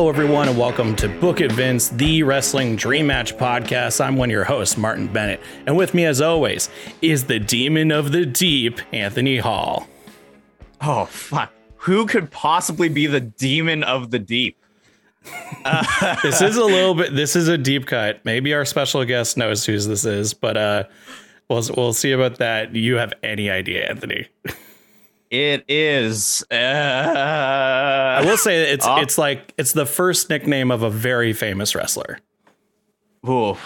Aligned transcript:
Hello, 0.00 0.08
everyone, 0.08 0.48
and 0.48 0.56
welcome 0.56 0.96
to 0.96 1.10
Book 1.10 1.42
It 1.42 1.52
Vince, 1.52 1.90
the 1.90 2.22
Wrestling 2.22 2.74
Dream 2.74 3.06
Match 3.08 3.36
podcast. 3.36 4.02
I'm 4.02 4.16
one 4.16 4.30
of 4.30 4.32
your 4.32 4.44
hosts, 4.44 4.78
Martin 4.78 5.08
Bennett, 5.08 5.42
and 5.66 5.76
with 5.76 5.92
me, 5.92 6.06
as 6.06 6.22
always, 6.22 6.70
is 7.02 7.26
the 7.26 7.38
Demon 7.38 7.90
of 7.90 8.10
the 8.10 8.24
Deep, 8.24 8.80
Anthony 8.94 9.36
Hall. 9.36 9.86
Oh 10.80 11.04
fuck! 11.04 11.52
Who 11.76 12.06
could 12.06 12.30
possibly 12.30 12.88
be 12.88 13.08
the 13.08 13.20
demon 13.20 13.82
of 13.82 14.10
the 14.10 14.18
deep? 14.18 14.56
this 16.22 16.40
is 16.40 16.56
a 16.56 16.64
little 16.64 16.94
bit. 16.94 17.14
This 17.14 17.36
is 17.36 17.48
a 17.48 17.58
deep 17.58 17.84
cut. 17.84 18.24
Maybe 18.24 18.54
our 18.54 18.64
special 18.64 19.04
guest 19.04 19.36
knows 19.36 19.66
who 19.66 19.78
this 19.78 20.06
is, 20.06 20.32
but 20.32 20.56
uh, 20.56 20.84
we'll 21.50 21.62
we'll 21.76 21.92
see 21.92 22.12
about 22.12 22.38
that. 22.38 22.72
Do 22.72 22.80
you 22.80 22.94
have 22.94 23.12
any 23.22 23.50
idea, 23.50 23.86
Anthony? 23.90 24.28
It 25.30 25.64
is. 25.68 26.44
Uh, 26.50 26.54
I 26.54 28.22
will 28.24 28.36
say 28.36 28.72
it's 28.72 28.86
it's 28.88 29.16
like 29.16 29.54
it's 29.56 29.72
the 29.72 29.86
first 29.86 30.28
nickname 30.28 30.72
of 30.72 30.82
a 30.82 30.90
very 30.90 31.32
famous 31.32 31.74
wrestler. 31.74 32.18
Oof. 33.28 33.58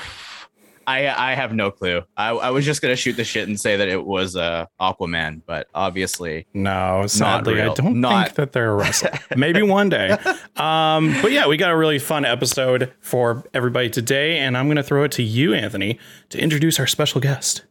I 0.86 1.08
I 1.08 1.34
have 1.34 1.55
no 1.55 1.70
clue. 1.70 2.02
I, 2.19 2.30
I 2.30 2.50
was 2.50 2.66
just 2.66 2.82
gonna 2.82 2.96
shoot 2.96 3.16
the 3.16 3.24
shit 3.24 3.48
and 3.48 3.58
say 3.58 3.77
that 3.77 3.88
it 3.88 4.05
was 4.05 4.36
uh, 4.36 4.66
Aquaman, 4.78 5.41
but 5.46 5.69
obviously 5.74 6.46
no. 6.52 7.06
Sadly, 7.06 7.62
I 7.62 7.72
don't 7.72 7.98
not. 8.00 8.27
think 8.27 8.36
that 8.36 8.52
they're 8.52 8.72
a 8.72 8.77
wrestler. 8.77 9.12
Maybe 9.36 9.62
one 9.62 9.88
day. 9.88 10.16
Um, 10.56 11.16
but 11.20 11.33
yeah, 11.33 11.48
we 11.48 11.56
got 11.56 11.72
a 11.72 11.77
really 11.77 11.98
fun 11.98 12.24
episode 12.24 12.92
for 13.00 13.44
everybody 13.52 13.91
today, 13.91 14.38
and 14.38 14.56
I'm 14.56 14.69
gonna 14.69 14.84
throw 14.84 15.02
it 15.02 15.10
to 15.12 15.22
you, 15.22 15.52
Anthony, 15.52 15.98
to 16.28 16.39
introduce 16.39 16.78
our 16.78 16.86
special 16.86 17.20
guest. 17.20 17.64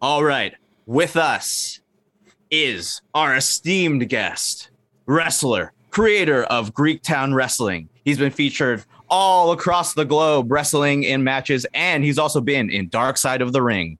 All 0.00 0.22
right, 0.22 0.54
with 0.84 1.16
us 1.16 1.80
is 2.52 3.00
our 3.14 3.34
esteemed 3.34 4.08
guest, 4.10 4.70
wrestler, 5.06 5.72
creator 5.90 6.44
of 6.44 6.74
Greektown 6.74 7.34
Wrestling. 7.34 7.88
He's 8.04 8.18
been 8.18 8.30
featured 8.30 8.84
all 9.08 9.52
across 9.52 9.94
the 9.94 10.04
globe 10.04 10.52
wrestling 10.52 11.02
in 11.02 11.24
matches, 11.24 11.66
and 11.72 12.04
he's 12.04 12.18
also 12.18 12.42
been 12.42 12.70
in 12.70 12.90
Dark 12.90 13.16
Side 13.16 13.40
of 13.40 13.54
the 13.54 13.62
Ring. 13.62 13.98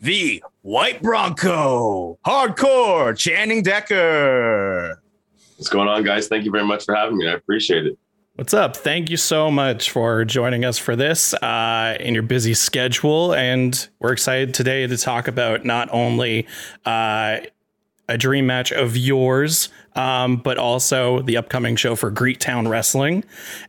The 0.00 0.42
White 0.62 1.02
Bronco, 1.02 2.18
hardcore 2.26 3.16
Channing 3.16 3.62
Decker. 3.62 4.98
What's 5.58 5.68
going 5.68 5.88
on, 5.88 6.02
guys? 6.02 6.28
Thank 6.28 6.46
you 6.46 6.50
very 6.50 6.64
much 6.64 6.86
for 6.86 6.94
having 6.94 7.18
me. 7.18 7.28
I 7.28 7.32
appreciate 7.32 7.84
it. 7.84 7.98
What's 8.36 8.54
up? 8.54 8.76
Thank 8.76 9.10
you 9.10 9.16
so 9.16 9.50
much 9.50 9.90
for 9.90 10.24
joining 10.24 10.64
us 10.64 10.78
for 10.78 10.94
this 10.94 11.34
uh, 11.34 11.96
in 11.98 12.14
your 12.14 12.22
busy 12.22 12.54
schedule. 12.54 13.34
And 13.34 13.88
we're 13.98 14.12
excited 14.12 14.54
today 14.54 14.86
to 14.86 14.96
talk 14.96 15.26
about 15.26 15.64
not 15.64 15.88
only 15.92 16.46
uh, 16.86 17.38
a 18.08 18.16
dream 18.16 18.46
match 18.46 18.72
of 18.72 18.96
yours, 18.96 19.68
um, 19.94 20.36
but 20.36 20.58
also 20.58 21.22
the 21.22 21.36
upcoming 21.36 21.74
show 21.74 21.96
for 21.96 22.10
Greektown 22.10 22.68
Wrestling, 22.68 23.24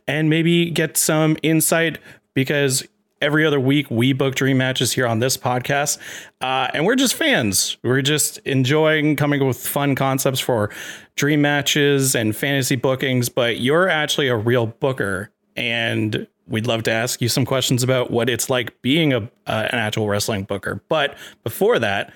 and 0.06 0.30
maybe 0.30 0.70
get 0.70 0.96
some 0.96 1.36
insight 1.42 1.98
because 2.32 2.86
every 3.22 3.46
other 3.46 3.60
week 3.60 3.90
we 3.90 4.12
book 4.12 4.34
dream 4.34 4.58
matches 4.58 4.92
here 4.92 5.06
on 5.06 5.20
this 5.20 5.36
podcast. 5.36 5.98
Uh, 6.40 6.68
and 6.74 6.84
we're 6.84 6.96
just 6.96 7.14
fans. 7.14 7.78
We're 7.82 8.02
just 8.02 8.38
enjoying 8.38 9.16
coming 9.16 9.40
up 9.40 9.46
with 9.46 9.66
fun 9.66 9.94
concepts 9.94 10.40
for 10.40 10.70
dream 11.16 11.40
matches 11.40 12.14
and 12.14 12.36
fantasy 12.36 12.76
bookings. 12.76 13.28
But 13.28 13.60
you're 13.60 13.88
actually 13.88 14.28
a 14.28 14.36
real 14.36 14.66
booker. 14.66 15.30
And 15.56 16.26
we'd 16.46 16.66
love 16.66 16.82
to 16.84 16.90
ask 16.90 17.22
you 17.22 17.28
some 17.28 17.46
questions 17.46 17.82
about 17.82 18.10
what 18.10 18.28
it's 18.28 18.50
like 18.50 18.82
being 18.82 19.12
a 19.12 19.18
uh, 19.46 19.68
an 19.70 19.78
actual 19.78 20.08
wrestling 20.08 20.44
booker. 20.44 20.82
But 20.88 21.16
before 21.44 21.78
that 21.78 22.12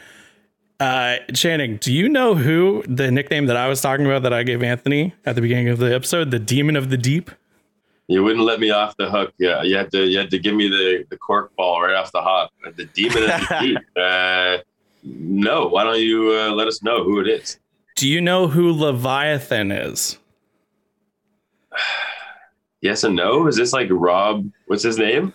uh, 0.81 1.17
Channing, 1.33 1.78
do 1.78 1.93
you 1.93 2.09
know 2.09 2.34
who 2.34 2.83
the 2.87 3.11
nickname 3.11 3.47
that 3.47 3.56
I 3.56 3.69
was 3.69 3.81
talking 3.81 4.06
about 4.06 4.23
that 4.25 4.33
I 4.33 4.43
gave 4.43 4.62
Anthony 4.62 5.15
at 5.25 5.34
the 5.34 5.41
beginning 5.41 5.69
of 5.69 5.78
the 5.78 5.94
episode, 5.94 6.31
the 6.31 6.38
Demon 6.38 6.77
of 6.77 6.91
the 6.91 6.99
Deep? 6.99 7.31
You 8.09 8.22
wouldn't 8.22 8.44
let 8.44 8.61
me 8.61 8.71
off 8.71 8.97
the 8.97 9.11
hook. 9.11 9.34
Yeah, 9.39 9.62
you 9.62 9.77
had 9.77 9.91
to. 9.93 10.05
You 10.05 10.19
had 10.19 10.31
to 10.31 10.39
give 10.39 10.55
me 10.55 10.69
the 10.69 11.05
the 11.11 11.17
cork 11.17 11.55
ball 11.56 11.83
right 11.83 11.94
off 11.94 12.12
the 12.12 12.22
hop. 12.22 12.53
The 12.77 12.84
Demon 12.84 13.25
of 13.25 13.28
the 13.28 13.56
Deep. 13.61 13.78
Uh, 13.97 14.59
no, 15.03 15.67
why 15.67 15.84
don't 15.84 16.00
you 16.00 16.33
uh, 16.33 16.50
let 16.50 16.67
us 16.67 16.83
know 16.83 17.05
who 17.05 17.21
it 17.21 17.28
is? 17.28 17.59
Do 17.97 18.09
you 18.09 18.21
know 18.21 18.49
who 18.49 18.72
Leviathan 18.72 19.71
is? 19.71 20.19
yes 22.81 23.05
and 23.05 23.17
no. 23.17 23.47
Is 23.47 23.56
this 23.56 23.72
like 23.72 23.89
Rob? 23.91 24.50
What's 24.67 24.83
his 24.83 24.99
name? 24.99 25.33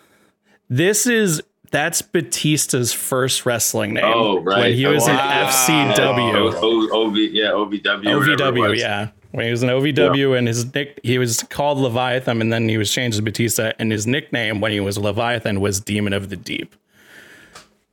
This 0.69 1.07
is 1.07 1.41
that's 1.71 2.01
Batista's 2.01 2.93
first 2.93 3.45
wrestling 3.45 3.93
name. 3.93 4.03
Oh, 4.05 4.39
right. 4.41 4.59
When 4.59 4.73
he 4.73 4.85
was 4.85 5.07
wow. 5.07 5.41
in 5.41 5.47
FCW. 5.47 6.53
Oh, 6.55 6.89
o- 6.91 7.09
o- 7.09 7.15
yeah, 7.15 7.51
OVW. 7.51 8.03
OVW, 8.03 8.77
yeah. 8.77 9.09
When 9.31 9.45
he 9.45 9.51
was 9.51 9.63
in 9.63 9.69
OVW 9.69 10.31
yeah. 10.31 10.37
and 10.37 10.47
his 10.47 10.73
nick, 10.73 10.99
he 11.03 11.17
was 11.17 11.43
called 11.43 11.77
Leviathan, 11.77 12.41
and 12.41 12.51
then 12.51 12.67
he 12.67 12.77
was 12.77 12.91
changed 12.91 13.17
to 13.17 13.23
Batista, 13.23 13.71
and 13.79 13.91
his 13.91 14.05
nickname 14.05 14.59
when 14.59 14.71
he 14.71 14.79
was 14.79 14.97
Leviathan 14.97 15.61
was 15.61 15.79
Demon 15.79 16.13
of 16.13 16.29
the 16.29 16.35
Deep. 16.35 16.75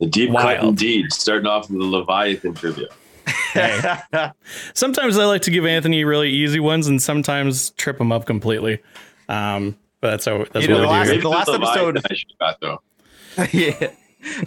The 0.01 0.07
deep 0.07 0.31
Wild. 0.31 0.61
cut 0.61 0.65
indeed. 0.65 1.13
Starting 1.13 1.47
off 1.47 1.71
with 1.71 1.81
the 1.81 1.85
Leviathan 1.85 2.55
trivia. 2.55 2.87
hey. 3.53 3.99
Sometimes 4.75 5.19
I 5.19 5.25
like 5.25 5.43
to 5.43 5.51
give 5.51 5.67
Anthony 5.67 6.05
really 6.05 6.31
easy 6.31 6.61
ones, 6.61 6.87
and 6.87 7.03
sometimes 7.03 7.71
trip 7.71 8.01
him 8.01 8.13
up 8.13 8.25
completely. 8.25 8.81
Um, 9.29 9.77
but 10.01 10.11
that's 10.11 10.25
how 10.25 10.45
that's 10.53 10.67
you 10.67 10.75
what 10.75 10.83
know, 10.83 11.01
we 11.01 11.09
the 11.09 11.21
do. 11.21 11.29
Last, 11.29 11.47
the 11.47 11.59
last 11.59 11.79
episode 11.79 11.99
I 11.99 12.17
got 12.39 12.61
though. 12.61 12.83
yeah. 13.53 13.91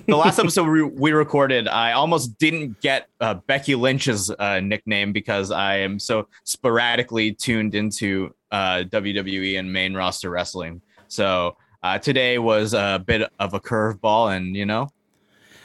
The 0.07 0.17
last 0.17 0.39
episode 0.39 0.67
we, 0.69 0.83
we, 0.83 1.11
recorded, 1.11 1.67
I 1.67 1.93
almost 1.93 2.37
didn't 2.37 2.79
get 2.81 3.07
uh, 3.19 3.35
Becky 3.35 3.75
Lynch's 3.75 4.31
uh, 4.39 4.59
nickname 4.59 5.13
because 5.13 5.51
I 5.51 5.77
am 5.77 5.99
so 5.99 6.27
sporadically 6.43 7.33
tuned 7.33 7.75
into 7.75 8.33
uh, 8.51 8.83
WWE 8.89 9.59
and 9.59 9.71
main 9.71 9.93
roster 9.93 10.29
wrestling. 10.29 10.81
So 11.07 11.55
uh, 11.83 11.99
today 11.99 12.37
was 12.37 12.73
a 12.73 13.01
bit 13.05 13.31
of 13.39 13.53
a 13.53 13.59
curveball, 13.59 14.35
and 14.35 14.55
you 14.55 14.65
know, 14.65 14.83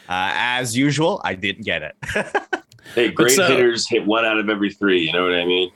uh, 0.09 0.33
as 0.35 0.77
usual, 0.77 1.21
I 1.25 1.35
didn't 1.35 1.65
get 1.65 1.83
it. 1.83 1.97
hey, 2.95 3.11
great 3.11 3.39
uh, 3.39 3.49
hitters 3.49 3.89
hit 3.89 4.07
one 4.07 4.25
out 4.25 4.39
of 4.39 4.49
every 4.49 4.73
three. 4.73 5.01
You 5.01 5.13
know 5.13 5.25
what 5.25 5.35
I 5.35 5.45
mean? 5.45 5.71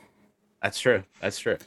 That's 0.63 0.79
true. 0.79 1.03
That's 1.21 1.39
true. 1.39 1.59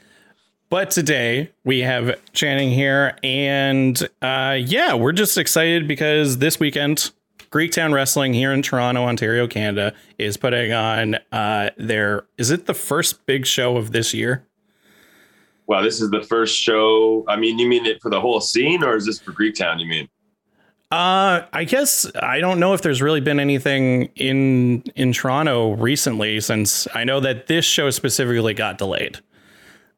But 0.69 0.90
today 0.90 1.51
we 1.63 1.81
have 1.81 2.19
Channing 2.34 2.72
here, 2.72 3.18
and 3.22 4.01
uh, 4.22 4.57
yeah, 4.59 4.96
we're 4.96 5.12
just 5.12 5.38
excited 5.38 5.88
because 5.88 6.40
this 6.40 6.59
weekend, 6.59 7.12
Greektown 7.51 7.94
Wrestling 7.94 8.34
here 8.34 8.51
in 8.51 8.63
Toronto, 8.63 9.03
Ontario, 9.03 9.46
Canada, 9.47 9.94
is 10.18 10.35
putting 10.38 10.73
on 10.73 11.16
uh, 11.31 11.69
their. 11.78 12.25
Is 12.40 12.50
it 12.50 12.66
the 12.66 12.73
first 12.73 13.25
big 13.28 13.46
show 13.46 13.78
of 13.78 13.91
this 13.91 14.13
year? 14.13 14.47
Wow, 15.68 15.81
this 15.81 16.02
is 16.02 16.09
the 16.09 16.23
first 16.23 16.57
show. 16.59 17.23
I 17.28 17.35
mean, 17.35 17.59
you 17.59 17.68
mean 17.68 17.85
it 17.85 18.02
for 18.02 18.09
the 18.09 18.19
whole 18.19 18.41
scene, 18.41 18.84
or 18.84 18.96
is 18.96 19.06
this 19.06 19.19
for 19.19 19.31
Greektown? 19.31 19.79
You 19.79 19.85
mean? 19.85 20.09
Uh, 20.91 21.46
I 21.53 21.63
guess 21.63 22.06
I 22.22 22.40
don't 22.40 22.59
know 22.59 22.73
if 22.73 22.81
there's 22.81 23.02
really 23.02 23.22
been 23.22 23.40
anything 23.40 24.09
in 24.16 24.84
in 24.96 25.13
Toronto 25.13 25.75
recently, 25.75 26.40
since 26.40 26.88
I 26.94 27.03
know 27.03 27.19
that 27.19 27.47
this 27.47 27.66
show 27.66 27.90
specifically 27.91 28.53
got 28.53 28.78
delayed. 28.78 29.19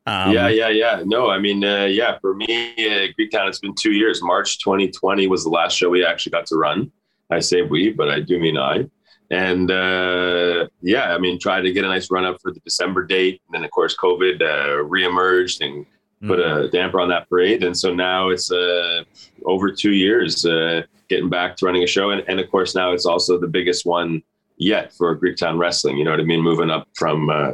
Um, 0.08 0.32
yeah, 0.32 0.50
yeah, 0.50 0.70
yeah. 0.70 1.02
No, 1.04 1.30
I 1.30 1.40
mean, 1.40 1.64
uh, 1.64 1.86
yeah, 1.86 2.20
for 2.20 2.36
me, 2.36 2.46
uh, 2.48 3.08
Greektown, 3.18 3.48
it's 3.48 3.60
been 3.60 3.74
two 3.74 3.92
years. 3.94 4.22
March 4.22 4.60
2020 4.60 5.28
was 5.28 5.44
the 5.44 5.50
last 5.50 5.76
show 5.76 5.90
we 5.90 6.06
actually 6.06 6.32
got 6.32 6.46
to 6.48 6.56
run. 6.56 6.92
I 7.32 7.40
say 7.40 7.64
we, 7.64 7.92
but 7.92 8.10
I 8.10 8.20
do 8.20 8.40
mean 8.40 8.58
I. 8.58 8.88
And 9.32 9.72
uh, 9.72 10.68
yeah, 10.82 11.16
I 11.16 11.18
mean, 11.18 11.40
try 11.40 11.60
to 11.60 11.74
get 11.74 11.84
a 11.84 11.88
nice 11.88 12.12
run 12.12 12.26
up 12.26 12.40
for 12.42 12.52
the 12.52 12.60
December 12.60 13.04
date. 13.04 13.42
And 13.48 13.56
then, 13.56 13.66
of 13.66 13.72
course, 13.72 13.96
COVID 13.98 14.42
uh, 14.42 14.84
reemerged 14.88 15.66
and 15.66 15.86
mm-hmm. 15.86 16.28
put 16.28 16.40
a 16.40 16.70
damper 16.70 17.00
on 17.00 17.10
that 17.10 17.28
parade. 17.28 17.64
And 17.64 17.76
so 17.76 17.94
now 17.94 18.30
it's 18.30 18.52
uh, 18.52 19.04
over 19.46 19.72
two 19.72 19.94
years 19.94 20.46
uh, 20.46 20.84
getting 21.10 21.30
back 21.30 21.56
to 21.58 21.66
running 21.66 21.84
a 21.84 21.88
show. 21.88 22.12
And, 22.12 22.24
and 22.28 22.40
of 22.40 22.52
course, 22.52 22.76
now 22.76 22.92
it's 22.92 23.08
also 23.08 23.40
the 23.40 23.48
biggest 23.48 23.88
one 23.88 24.22
yet 24.58 24.94
for 24.94 25.18
Greektown 25.18 25.58
Wrestling. 25.58 25.98
You 25.98 26.06
know 26.06 26.12
what 26.12 26.20
I 26.20 26.24
mean? 26.24 26.42
Moving 26.42 26.70
up 26.70 26.88
from 26.96 27.30
uh, 27.30 27.52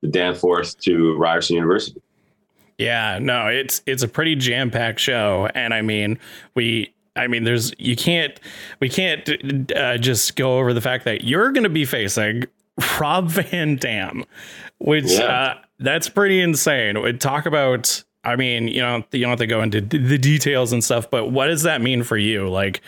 the 0.00 0.08
Danforth 0.08 0.78
to 0.80 1.16
Ryerson 1.16 1.56
University. 1.56 2.00
Yeah, 2.78 3.18
no, 3.20 3.46
it's 3.46 3.82
it's 3.86 4.02
a 4.02 4.08
pretty 4.08 4.34
jam 4.34 4.70
packed 4.70 4.98
show, 4.98 5.48
and 5.54 5.72
I 5.72 5.80
mean, 5.82 6.18
we, 6.54 6.92
I 7.14 7.28
mean, 7.28 7.44
there's 7.44 7.72
you 7.78 7.94
can't 7.94 8.38
we 8.80 8.88
can't 8.88 9.72
uh, 9.76 9.96
just 9.98 10.34
go 10.34 10.58
over 10.58 10.72
the 10.72 10.80
fact 10.80 11.04
that 11.04 11.22
you're 11.22 11.52
going 11.52 11.64
to 11.64 11.70
be 11.70 11.84
facing 11.84 12.44
Rob 12.98 13.28
Van 13.28 13.76
Dam, 13.76 14.24
which 14.78 15.12
yeah. 15.12 15.24
uh, 15.24 15.54
that's 15.78 16.08
pretty 16.08 16.40
insane. 16.40 17.00
We 17.00 17.12
talk 17.12 17.46
about. 17.46 18.02
I 18.26 18.36
mean, 18.36 18.68
you 18.68 18.80
know, 18.80 19.04
you 19.12 19.20
don't 19.20 19.30
have 19.30 19.38
to 19.40 19.46
go 19.46 19.60
into 19.60 19.82
the 19.82 20.16
details 20.16 20.72
and 20.72 20.82
stuff, 20.82 21.10
but 21.10 21.30
what 21.30 21.48
does 21.48 21.62
that 21.64 21.82
mean 21.82 22.02
for 22.02 22.16
you? 22.16 22.48
Like 22.48 22.80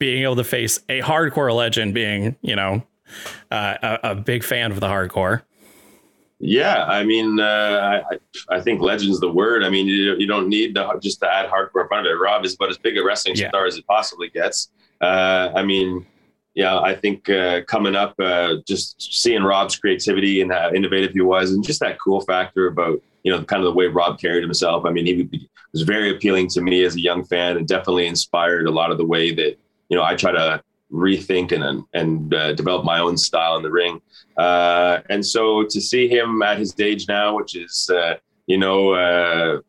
being 0.00 0.24
able 0.24 0.34
to 0.34 0.42
face 0.42 0.80
a 0.88 1.00
hardcore 1.00 1.54
legend, 1.54 1.94
being 1.94 2.36
you 2.42 2.56
know 2.56 2.82
uh, 3.50 3.76
a, 3.82 4.10
a, 4.10 4.14
big 4.14 4.44
fan 4.44 4.72
of 4.72 4.80
the 4.80 4.86
hardcore. 4.86 5.42
Yeah, 6.38 6.84
I 6.84 7.04
mean, 7.04 7.38
uh, 7.38 8.02
I, 8.10 8.56
I 8.56 8.60
think 8.60 8.80
legend's 8.80 9.20
the 9.20 9.30
word. 9.30 9.62
I 9.62 9.70
mean, 9.70 9.86
you, 9.86 10.16
you 10.16 10.26
don't 10.26 10.48
need 10.48 10.74
to 10.74 10.98
just 11.00 11.20
to 11.20 11.32
add 11.32 11.48
hardcore 11.48 11.82
in 11.82 11.88
front 11.88 12.06
of 12.06 12.10
it. 12.10 12.16
Rob 12.16 12.44
is 12.44 12.54
about 12.54 12.70
as 12.70 12.78
big 12.78 12.98
a 12.98 13.04
wrestling 13.04 13.36
yeah. 13.36 13.48
star 13.48 13.66
as 13.66 13.76
it 13.76 13.86
possibly 13.86 14.28
gets. 14.28 14.70
Uh, 15.00 15.50
I 15.54 15.62
mean, 15.62 16.04
yeah, 16.54 16.78
I 16.80 16.94
think 16.94 17.30
uh, 17.30 17.62
coming 17.68 17.94
up, 17.94 18.14
uh, 18.18 18.56
just 18.66 19.22
seeing 19.22 19.42
Rob's 19.42 19.76
creativity 19.76 20.40
and 20.40 20.52
how 20.52 20.72
innovative 20.72 21.12
he 21.12 21.20
was, 21.20 21.52
and 21.52 21.64
just 21.64 21.80
that 21.80 21.98
cool 22.00 22.20
factor 22.20 22.66
about 22.66 23.00
you 23.22 23.32
know, 23.32 23.42
kind 23.44 23.60
of 23.60 23.64
the 23.64 23.72
way 23.72 23.86
Rob 23.86 24.18
carried 24.18 24.42
himself. 24.42 24.84
I 24.84 24.90
mean, 24.90 25.06
he 25.06 25.48
was 25.72 25.82
very 25.82 26.14
appealing 26.14 26.48
to 26.48 26.60
me 26.60 26.84
as 26.84 26.96
a 26.96 27.00
young 27.00 27.24
fan 27.24 27.56
and 27.56 27.66
definitely 27.66 28.06
inspired 28.06 28.66
a 28.66 28.70
lot 28.70 28.90
of 28.90 28.98
the 28.98 29.06
way 29.06 29.32
that, 29.34 29.56
you 29.88 29.96
know, 29.96 30.02
I 30.02 30.16
try 30.16 30.32
to 30.32 30.62
rethink 30.92 31.52
and 31.52 31.84
and 31.94 32.34
uh, 32.34 32.52
develop 32.52 32.84
my 32.84 33.00
own 33.00 33.16
style 33.16 33.56
in 33.56 33.62
the 33.62 33.70
ring. 33.70 34.00
Uh, 34.36 35.00
and 35.08 35.24
so 35.24 35.64
to 35.64 35.80
see 35.80 36.08
him 36.08 36.42
at 36.42 36.58
his 36.58 36.74
age 36.78 37.08
now, 37.08 37.36
which 37.36 37.56
is, 37.56 37.90
uh, 37.90 38.14
you 38.46 38.58
know, 38.58 38.92
uh, 38.92 39.60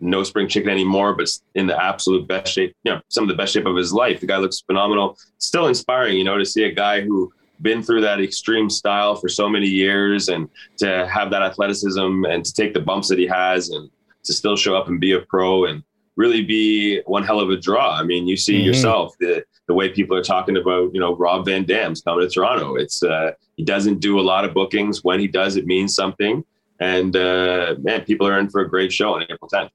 no 0.00 0.22
spring 0.22 0.48
chicken 0.48 0.70
anymore, 0.70 1.14
but 1.14 1.28
in 1.54 1.66
the 1.66 1.82
absolute 1.82 2.26
best 2.26 2.52
shape, 2.52 2.74
you 2.84 2.92
know, 2.92 3.00
some 3.08 3.24
of 3.24 3.28
the 3.28 3.34
best 3.34 3.52
shape 3.52 3.66
of 3.66 3.76
his 3.76 3.92
life. 3.92 4.20
The 4.20 4.26
guy 4.26 4.38
looks 4.38 4.60
phenomenal. 4.60 5.18
Still 5.38 5.66
inspiring, 5.66 6.16
you 6.16 6.24
know, 6.24 6.38
to 6.38 6.44
see 6.44 6.64
a 6.64 6.72
guy 6.72 7.02
who 7.02 7.32
been 7.62 7.82
through 7.82 8.00
that 8.00 8.20
extreme 8.20 8.70
style 8.70 9.14
for 9.14 9.28
so 9.28 9.48
many 9.48 9.66
years 9.66 10.28
and 10.28 10.48
to 10.78 11.06
have 11.06 11.30
that 11.30 11.42
athleticism 11.42 12.24
and 12.24 12.44
to 12.44 12.52
take 12.54 12.72
the 12.72 12.80
bumps 12.80 13.08
that 13.08 13.18
he 13.18 13.26
has 13.26 13.68
and 13.68 13.90
to 14.24 14.32
still 14.32 14.56
show 14.56 14.74
up 14.74 14.88
and 14.88 14.98
be 14.98 15.12
a 15.12 15.20
pro 15.20 15.66
and 15.66 15.82
really 16.20 16.44
be 16.44 17.00
one 17.06 17.24
hell 17.24 17.40
of 17.40 17.48
a 17.48 17.56
draw. 17.56 17.96
I 17.98 18.02
mean, 18.02 18.28
you 18.28 18.36
see 18.36 18.58
mm-hmm. 18.58 18.66
yourself 18.66 19.16
the 19.18 19.42
the 19.66 19.74
way 19.74 19.88
people 19.88 20.16
are 20.16 20.22
talking 20.22 20.56
about, 20.56 20.92
you 20.92 21.00
know, 21.00 21.16
Rob 21.16 21.46
Van 21.46 21.64
Dam's 21.64 22.02
coming 22.02 22.28
to 22.28 22.32
Toronto. 22.32 22.74
It's 22.74 23.02
uh, 23.02 23.32
he 23.56 23.64
doesn't 23.64 24.00
do 24.00 24.20
a 24.20 24.24
lot 24.32 24.44
of 24.44 24.52
bookings. 24.52 25.02
When 25.02 25.18
he 25.18 25.26
does, 25.26 25.56
it 25.56 25.64
means 25.66 25.94
something. 25.94 26.44
And 26.80 27.16
uh, 27.16 27.76
man, 27.80 28.04
people 28.04 28.26
are 28.26 28.38
in 28.38 28.50
for 28.50 28.60
a 28.60 28.68
great 28.68 28.92
show 28.92 29.14
on 29.14 29.22
April 29.22 29.48
10th. 29.52 29.70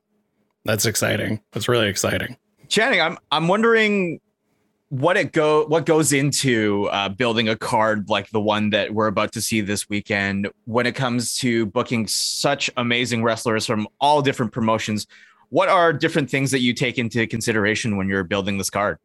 That's 0.65 0.85
exciting. 0.85 1.41
That's 1.51 1.67
really 1.67 1.87
exciting. 1.87 2.37
Channing, 2.67 3.01
I'm 3.01 3.17
I'm 3.31 3.47
wondering 3.47 4.19
what 4.89 5.17
it 5.17 5.31
go 5.31 5.65
what 5.65 5.85
goes 5.85 6.13
into 6.13 6.87
uh, 6.91 7.09
building 7.09 7.49
a 7.49 7.55
card 7.55 8.07
like 8.09 8.29
the 8.29 8.39
one 8.39 8.69
that 8.69 8.93
we're 8.93 9.07
about 9.07 9.31
to 9.31 9.41
see 9.41 9.61
this 9.61 9.89
weekend 9.89 10.47
when 10.65 10.85
it 10.85 10.93
comes 10.93 11.37
to 11.37 11.65
booking 11.67 12.05
such 12.05 12.69
amazing 12.77 13.23
wrestlers 13.23 13.65
from 13.65 13.87
all 13.99 14.21
different 14.21 14.51
promotions 14.51 15.07
what 15.55 15.69
are 15.69 15.93
different 15.93 16.29
things 16.29 16.51
that 16.51 16.59
you 16.59 16.73
take 16.73 16.97
into 16.97 17.25
consideration 17.25 17.95
when 17.95 18.09
you're 18.09 18.25
building 18.25 18.57
this 18.57 18.69
card 18.69 18.99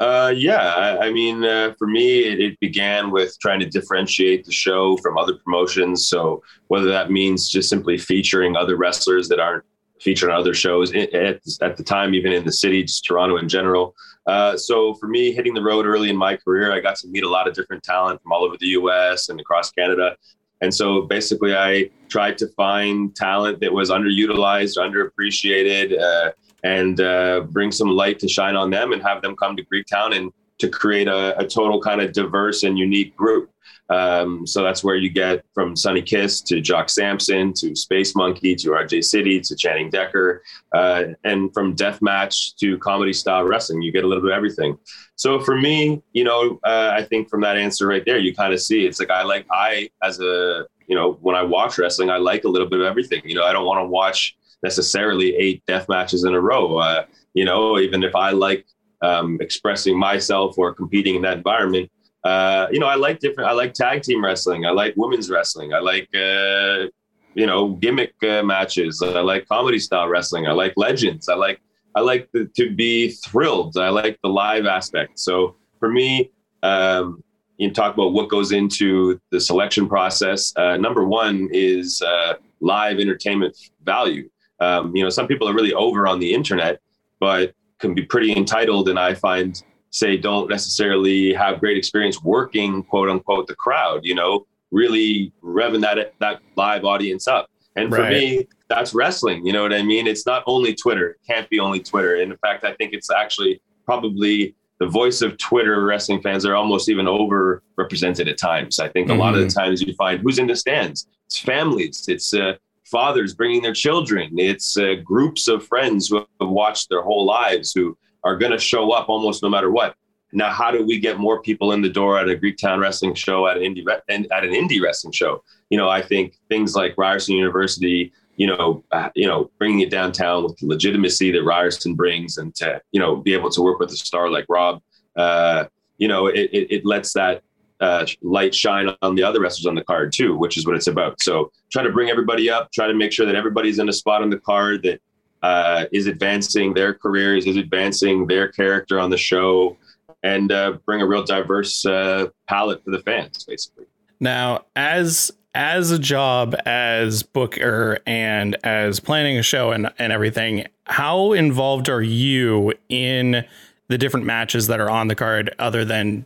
uh, 0.00 0.32
yeah, 0.34 0.74
I, 0.74 1.06
I 1.06 1.12
mean, 1.12 1.44
uh, 1.44 1.74
for 1.78 1.86
me, 1.86 2.24
it, 2.24 2.40
it, 2.40 2.58
began 2.58 3.12
with 3.12 3.38
trying 3.38 3.60
to 3.60 3.66
differentiate 3.66 4.44
the 4.44 4.50
show 4.50 4.96
from 4.96 5.16
other 5.16 5.34
promotions. 5.34 6.08
So 6.08 6.42
whether 6.66 6.88
that 6.88 7.12
means 7.12 7.48
just 7.48 7.68
simply 7.68 7.96
featuring 7.98 8.56
other 8.56 8.76
wrestlers 8.76 9.28
that 9.28 9.38
aren't 9.38 9.62
featured 10.00 10.30
on 10.30 10.40
other 10.40 10.54
shows 10.54 10.92
at, 10.92 11.40
at 11.60 11.76
the 11.76 11.84
time, 11.84 12.14
even 12.14 12.32
in 12.32 12.44
the 12.44 12.50
city, 12.50 12.82
just 12.82 13.04
Toronto 13.04 13.36
in 13.36 13.48
general. 13.48 13.94
Uh, 14.26 14.56
so 14.56 14.94
for 14.94 15.06
me, 15.06 15.30
hitting 15.30 15.54
the 15.54 15.62
road 15.62 15.86
early 15.86 16.10
in 16.10 16.16
my 16.16 16.36
career, 16.36 16.72
I 16.72 16.80
got 16.80 16.96
to 16.96 17.06
meet 17.06 17.22
a 17.22 17.28
lot 17.28 17.46
of 17.46 17.54
different 17.54 17.84
talent 17.84 18.20
from 18.22 18.32
all 18.32 18.42
over 18.42 18.56
the 18.58 18.68
U.S. 18.68 19.28
and 19.28 19.38
across 19.38 19.70
Canada. 19.70 20.16
And 20.62 20.72
so 20.72 21.02
basically, 21.02 21.54
I 21.54 21.90
tried 22.08 22.38
to 22.38 22.46
find 22.48 23.14
talent 23.14 23.60
that 23.60 23.72
was 23.72 23.90
underutilized, 23.90 24.78
underappreciated, 24.78 26.00
uh, 26.00 26.30
and 26.62 27.00
uh, 27.00 27.40
bring 27.50 27.72
some 27.72 27.88
light 27.88 28.20
to 28.20 28.28
shine 28.28 28.54
on 28.54 28.70
them 28.70 28.92
and 28.92 29.02
have 29.02 29.20
them 29.22 29.34
come 29.36 29.56
to 29.56 29.64
Greektown 29.64 30.16
and 30.16 30.32
to 30.60 30.68
create 30.68 31.08
a, 31.08 31.36
a 31.38 31.46
total 31.46 31.80
kind 31.80 32.00
of 32.00 32.12
diverse 32.12 32.62
and 32.62 32.78
unique 32.78 33.16
group. 33.16 33.50
Um, 33.88 34.46
so 34.46 34.62
that's 34.62 34.82
where 34.82 34.96
you 34.96 35.10
get 35.10 35.44
from 35.54 35.76
Sonny 35.76 36.02
Kiss 36.02 36.40
to 36.42 36.60
Jock 36.60 36.88
Sampson 36.88 37.52
to 37.54 37.76
Space 37.76 38.14
Monkey 38.14 38.54
to 38.56 38.70
RJ 38.70 39.04
City 39.04 39.40
to 39.40 39.56
Channing 39.56 39.90
Decker, 39.90 40.42
uh, 40.74 41.04
and 41.24 41.52
from 41.52 41.74
death 41.74 42.00
match 42.00 42.56
to 42.56 42.78
comedy 42.78 43.12
style 43.12 43.44
wrestling, 43.44 43.82
you 43.82 43.92
get 43.92 44.04
a 44.04 44.06
little 44.06 44.22
bit 44.22 44.32
of 44.32 44.36
everything. 44.36 44.78
So 45.16 45.40
for 45.40 45.56
me, 45.56 46.02
you 46.12 46.24
know, 46.24 46.58
uh, 46.64 46.92
I 46.94 47.04
think 47.04 47.28
from 47.28 47.42
that 47.42 47.56
answer 47.56 47.86
right 47.86 48.04
there, 48.04 48.18
you 48.18 48.34
kind 48.34 48.52
of 48.52 48.60
see 48.60 48.86
it's 48.86 48.98
like 48.98 49.10
I 49.10 49.22
like 49.22 49.46
I 49.50 49.90
as 50.02 50.20
a 50.20 50.66
you 50.86 50.96
know 50.96 51.18
when 51.20 51.36
I 51.36 51.42
watch 51.42 51.78
wrestling, 51.78 52.10
I 52.10 52.16
like 52.16 52.44
a 52.44 52.48
little 52.48 52.68
bit 52.68 52.80
of 52.80 52.86
everything. 52.86 53.22
You 53.24 53.34
know, 53.34 53.44
I 53.44 53.52
don't 53.52 53.66
want 53.66 53.80
to 53.80 53.88
watch 53.88 54.36
necessarily 54.62 55.34
eight 55.36 55.64
death 55.66 55.88
matches 55.88 56.24
in 56.24 56.34
a 56.34 56.40
row. 56.40 56.76
Uh, 56.76 57.04
you 57.34 57.44
know, 57.44 57.78
even 57.78 58.02
if 58.02 58.14
I 58.14 58.30
like 58.30 58.66
um, 59.02 59.38
expressing 59.40 59.98
myself 59.98 60.56
or 60.56 60.72
competing 60.72 61.16
in 61.16 61.22
that 61.22 61.38
environment 61.38 61.90
uh, 62.24 62.66
you 62.70 62.78
know, 62.78 62.86
I 62.86 62.94
like 62.94 63.18
different. 63.18 63.50
I 63.50 63.52
like 63.52 63.74
tag 63.74 64.02
team 64.02 64.24
wrestling. 64.24 64.64
I 64.64 64.70
like 64.70 64.94
women's 64.96 65.30
wrestling. 65.30 65.74
I 65.74 65.80
like 65.80 66.08
uh, 66.14 66.86
you 67.34 67.46
know 67.46 67.70
gimmick 67.70 68.14
uh, 68.22 68.42
matches. 68.42 69.02
I 69.02 69.20
like 69.20 69.48
comedy 69.48 69.78
style 69.78 70.08
wrestling. 70.08 70.46
I 70.46 70.52
like 70.52 70.72
legends. 70.76 71.28
I 71.28 71.34
like 71.34 71.60
I 71.94 72.00
like 72.00 72.28
the, 72.32 72.48
to 72.56 72.74
be 72.74 73.10
thrilled. 73.10 73.76
I 73.76 73.88
like 73.88 74.18
the 74.22 74.28
live 74.28 74.66
aspect. 74.66 75.18
So 75.18 75.56
for 75.78 75.90
me, 75.90 76.30
um, 76.62 77.22
you 77.58 77.70
talk 77.70 77.94
about 77.94 78.12
what 78.12 78.28
goes 78.28 78.52
into 78.52 79.20
the 79.30 79.40
selection 79.40 79.88
process. 79.88 80.52
Uh, 80.56 80.76
number 80.76 81.04
one 81.04 81.48
is 81.52 82.00
uh, 82.02 82.34
live 82.60 82.98
entertainment 82.98 83.56
value. 83.84 84.28
Um, 84.60 84.94
you 84.94 85.02
know, 85.02 85.10
some 85.10 85.26
people 85.26 85.48
are 85.48 85.54
really 85.54 85.74
over 85.74 86.06
on 86.06 86.18
the 86.18 86.32
internet, 86.32 86.80
but 87.20 87.52
can 87.78 87.94
be 87.94 88.02
pretty 88.04 88.34
entitled, 88.36 88.88
and 88.88 88.98
I 88.98 89.14
find 89.14 89.60
say 89.92 90.16
don't 90.16 90.48
necessarily 90.48 91.32
have 91.32 91.60
great 91.60 91.76
experience 91.76 92.22
working 92.22 92.82
quote 92.82 93.08
unquote 93.08 93.46
the 93.46 93.54
crowd 93.54 94.00
you 94.02 94.14
know 94.14 94.46
really 94.70 95.32
revving 95.44 95.82
that 95.82 96.14
that 96.18 96.40
live 96.56 96.84
audience 96.84 97.28
up. 97.28 97.48
And 97.76 97.90
for 97.90 98.00
right. 98.00 98.12
me 98.12 98.48
that's 98.68 98.94
wrestling 98.94 99.46
you 99.46 99.52
know 99.52 99.62
what 99.62 99.72
i 99.72 99.82
mean? 99.82 100.06
It's 100.06 100.26
not 100.26 100.42
only 100.46 100.74
twitter. 100.74 101.10
It 101.10 101.20
can't 101.26 101.48
be 101.48 101.60
only 101.60 101.80
twitter. 101.80 102.16
And 102.16 102.32
in 102.32 102.38
fact 102.38 102.64
i 102.64 102.74
think 102.74 102.92
it's 102.92 103.10
actually 103.10 103.62
probably 103.84 104.54
the 104.78 104.86
voice 104.88 105.22
of 105.22 105.38
twitter 105.38 105.84
wrestling 105.84 106.20
fans 106.20 106.44
are 106.44 106.56
almost 106.56 106.88
even 106.88 107.06
over 107.06 107.62
represented 107.76 108.28
at 108.28 108.38
times. 108.38 108.80
I 108.80 108.88
think 108.88 109.08
mm-hmm. 109.08 109.20
a 109.20 109.22
lot 109.22 109.34
of 109.34 109.40
the 109.40 109.46
mm-hmm. 109.46 109.60
times 109.60 109.82
you 109.82 109.94
find 109.94 110.20
who's 110.20 110.38
in 110.38 110.46
the 110.46 110.56
stands? 110.56 111.06
It's 111.26 111.38
families. 111.38 112.06
It's 112.08 112.34
uh, 112.34 112.54
fathers 112.84 113.34
bringing 113.34 113.62
their 113.62 113.72
children. 113.72 114.38
It's 114.38 114.76
uh, 114.76 114.96
groups 115.02 115.48
of 115.48 115.66
friends 115.66 116.08
who 116.08 116.26
have 116.40 116.50
watched 116.50 116.88
their 116.90 117.02
whole 117.02 117.24
lives 117.24 117.72
who 117.72 117.96
are 118.24 118.36
going 118.36 118.52
to 118.52 118.58
show 118.58 118.92
up 118.92 119.08
almost 119.08 119.42
no 119.42 119.48
matter 119.48 119.70
what. 119.70 119.96
Now, 120.32 120.50
how 120.50 120.70
do 120.70 120.84
we 120.84 120.98
get 120.98 121.18
more 121.18 121.42
people 121.42 121.72
in 121.72 121.82
the 121.82 121.90
door 121.90 122.18
at 122.18 122.28
a 122.28 122.34
Greektown 122.34 122.80
wrestling 122.80 123.14
show, 123.14 123.46
at 123.46 123.58
an 123.58 123.62
indie 123.62 123.86
at 123.88 124.04
an 124.08 124.52
indie 124.52 124.82
wrestling 124.82 125.12
show? 125.12 125.42
You 125.68 125.76
know, 125.76 125.88
I 125.88 126.00
think 126.00 126.34
things 126.48 126.74
like 126.74 126.96
Ryerson 126.96 127.36
University, 127.36 128.12
you 128.36 128.46
know, 128.46 128.82
uh, 128.92 129.10
you 129.14 129.26
know, 129.26 129.50
bringing 129.58 129.80
it 129.80 129.90
downtown 129.90 130.44
with 130.44 130.56
the 130.56 130.66
legitimacy 130.66 131.32
that 131.32 131.44
Ryerson 131.44 131.94
brings, 131.94 132.38
and 132.38 132.54
to 132.56 132.80
you 132.92 133.00
know 133.00 133.16
be 133.16 133.34
able 133.34 133.50
to 133.50 133.60
work 133.60 133.78
with 133.78 133.90
a 133.90 133.96
star 133.96 134.30
like 134.30 134.46
Rob, 134.48 134.80
uh, 135.16 135.66
you 135.98 136.08
know, 136.08 136.26
it, 136.28 136.48
it, 136.52 136.76
it 136.76 136.86
lets 136.86 137.12
that 137.12 137.42
uh, 137.80 138.06
light 138.22 138.54
shine 138.54 138.88
on 139.02 139.14
the 139.16 139.22
other 139.22 139.40
wrestlers 139.40 139.66
on 139.66 139.74
the 139.74 139.84
card 139.84 140.12
too, 140.12 140.36
which 140.36 140.56
is 140.56 140.66
what 140.66 140.76
it's 140.76 140.86
about. 140.86 141.20
So 141.20 141.50
try 141.70 141.82
to 141.82 141.90
bring 141.90 142.08
everybody 142.08 142.48
up, 142.48 142.72
try 142.72 142.86
to 142.86 142.94
make 142.94 143.12
sure 143.12 143.26
that 143.26 143.34
everybody's 143.34 143.78
in 143.78 143.88
a 143.88 143.92
spot 143.92 144.22
on 144.22 144.30
the 144.30 144.38
card 144.38 144.82
that 144.84 145.00
uh, 145.42 145.86
is 145.92 146.06
advancing 146.06 146.74
their 146.74 146.94
careers, 146.94 147.46
is 147.46 147.56
advancing 147.56 148.26
their 148.26 148.48
character 148.48 148.98
on 148.98 149.10
the 149.10 149.18
show, 149.18 149.76
and 150.22 150.52
uh, 150.52 150.78
bring 150.86 151.00
a 151.00 151.06
real 151.06 151.24
diverse 151.24 151.84
uh, 151.84 152.26
palette 152.48 152.82
for 152.84 152.90
the 152.90 153.00
fans, 153.00 153.44
basically. 153.44 153.86
Now, 154.20 154.64
as 154.76 155.32
as 155.54 155.90
a 155.90 155.98
job 155.98 156.54
as 156.64 157.22
booker 157.22 157.98
and 158.06 158.56
as 158.64 159.00
planning 159.00 159.36
a 159.36 159.42
show 159.42 159.70
and, 159.70 159.90
and 159.98 160.12
everything, 160.12 160.66
how 160.86 161.32
involved 161.32 161.90
are 161.90 162.00
you 162.00 162.72
in 162.88 163.44
the 163.88 163.98
different 163.98 164.24
matches 164.24 164.68
that 164.68 164.80
are 164.80 164.88
on 164.88 165.08
the 165.08 165.14
card 165.14 165.54
other 165.58 165.84
than 165.84 166.24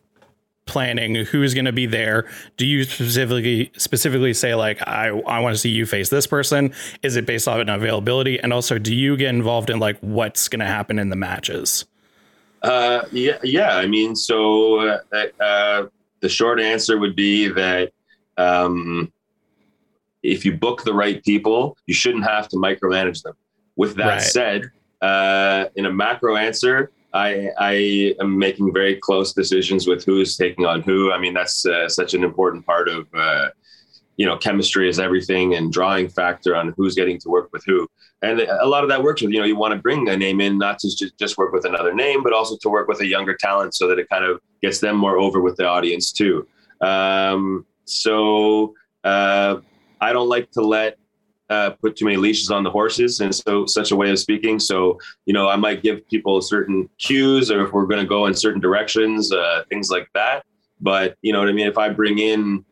planning 0.67 1.15
who's 1.15 1.55
going 1.55 1.65
to 1.65 1.73
be 1.73 1.87
there. 1.87 2.29
Do 2.57 2.67
you 2.67 2.85
specifically 2.85 3.73
specifically 3.77 4.35
say 4.35 4.55
like 4.55 4.87
i 4.87 5.09
i 5.09 5.39
want 5.39 5.55
to 5.55 5.59
see 5.59 5.71
you 5.71 5.87
face 5.87 6.11
this 6.11 6.27
person? 6.27 6.75
Is 7.03 7.17
it 7.17 7.25
based 7.25 7.49
off 7.49 7.61
of 7.61 7.69
availability? 7.69 8.39
And 8.39 8.53
also 8.53 8.79
do 8.79 8.95
you 8.95 9.17
get 9.17 9.31
involved 9.31 9.71
in 9.71 9.79
like 9.79 9.99
what's 10.01 10.49
going 10.49 10.61
to 10.61 10.67
happen 10.67 10.99
in 10.99 11.09
the 11.09 11.17
matches? 11.17 11.87
Uh 12.63 13.03
yeah 13.13 13.39
yeah 13.45 13.77
i 13.77 13.87
mean 13.87 14.17
so 14.17 14.81
uh, 14.81 15.27
uh, 15.41 15.87
the 16.21 16.29
short 16.29 16.59
answer 16.59 16.99
would 16.99 17.15
be 17.15 17.49
that 17.49 17.93
um 18.39 19.13
if 20.23 20.45
you 20.45 20.57
book 20.57 20.83
the 20.83 20.93
right 20.93 21.23
people 21.25 21.77
you 21.87 21.95
shouldn't 21.95 22.25
have 22.25 22.49
to 22.49 22.57
micromanage 22.57 23.23
them. 23.23 23.35
With 23.77 23.95
that 23.97 24.07
right. 24.07 24.21
said 24.21 24.71
uh 25.01 25.67
in 25.77 25.87
a 25.87 25.93
macro 25.93 26.37
answer 26.37 26.91
I, 27.17 27.51
I 27.59 28.15
am 28.21 28.39
making 28.39 28.73
very 28.73 28.97
close 28.97 29.33
decisions 29.33 29.87
with 29.87 30.05
who's 30.05 30.37
taking 30.37 30.67
on 30.67 30.83
who. 30.83 31.13
I 31.13 31.19
mean, 31.19 31.35
that's 31.35 31.65
uh, 31.65 31.89
such 31.89 32.13
an 32.15 32.23
important 32.23 32.67
part 32.67 32.89
of, 32.89 33.07
uh, 33.15 33.49
you 34.17 34.27
know, 34.27 34.37
chemistry 34.37 34.89
is 34.89 34.99
everything 34.99 35.55
and 35.55 35.73
drawing 35.73 36.09
factor 36.09 36.55
on 36.55 36.75
who's 36.77 36.95
getting 36.95 37.19
to 37.21 37.29
work 37.29 37.49
with 37.53 37.65
who. 37.67 37.89
And 38.23 38.41
a 38.41 38.67
lot 38.67 38.83
of 38.83 38.91
that 38.91 39.03
works 39.03 39.23
with, 39.23 39.31
you 39.33 39.41
know, 39.41 39.47
you 39.47 39.57
want 39.57 39.73
to 39.75 39.81
bring 39.81 40.09
a 40.09 40.17
name 40.17 40.41
in, 40.41 40.59
not 40.59 40.79
to 40.81 40.89
just, 40.89 41.19
just 41.19 41.39
work 41.39 41.53
with 41.53 41.65
another 41.65 41.95
name, 41.95 42.23
but 42.23 42.33
also 42.33 42.57
to 42.63 42.69
work 42.69 42.89
with 42.89 43.01
a 43.01 43.07
younger 43.07 43.37
talent 43.37 43.75
so 43.75 43.89
that 43.89 43.99
it 43.99 44.09
kind 44.09 44.25
of 44.25 44.41
gets 44.63 44.81
them 44.81 44.97
more 44.97 45.19
over 45.19 45.41
with 45.41 45.57
the 45.57 45.67
audience 45.67 46.13
too. 46.13 46.47
Um, 46.81 47.67
so 47.85 48.75
uh, 49.05 49.57
I 50.01 50.13
don't 50.13 50.29
like 50.29 50.51
to 50.53 50.63
let 50.63 50.99
uh, 51.50 51.71
put 51.71 51.97
too 51.97 52.05
many 52.05 52.17
leashes 52.17 52.50
on 52.50 52.65
the 52.65 52.71
horses 52.71 53.21
and 53.21 53.35
so 53.35 53.67
such 53.67 53.93
a 53.93 53.97
way 53.97 54.11
of 54.11 54.19
speaking 54.19 54.59
so 54.59 54.99
you 55.26 55.33
know 55.33 55.49
i 55.49 55.57
might 55.57 55.83
give 55.83 56.07
people 56.09 56.41
certain 56.41 56.88
cues 56.99 57.50
or 57.50 57.67
if 57.67 57.73
we're 57.73 57.87
going 57.87 58.00
to 58.00 58.09
go 58.09 58.26
in 58.26 58.35
certain 58.35 58.61
directions 58.61 59.33
uh, 59.33 59.62
things 59.69 59.91
like 59.91 60.09
that 60.15 60.45
but 60.81 61.17
you 61.23 61.33
know 61.33 61.38
what 61.38 61.49
i 61.49 61.53
mean 61.53 61.67
if 61.67 61.79
i 61.79 61.88
bring 61.88 62.19
in 62.19 62.65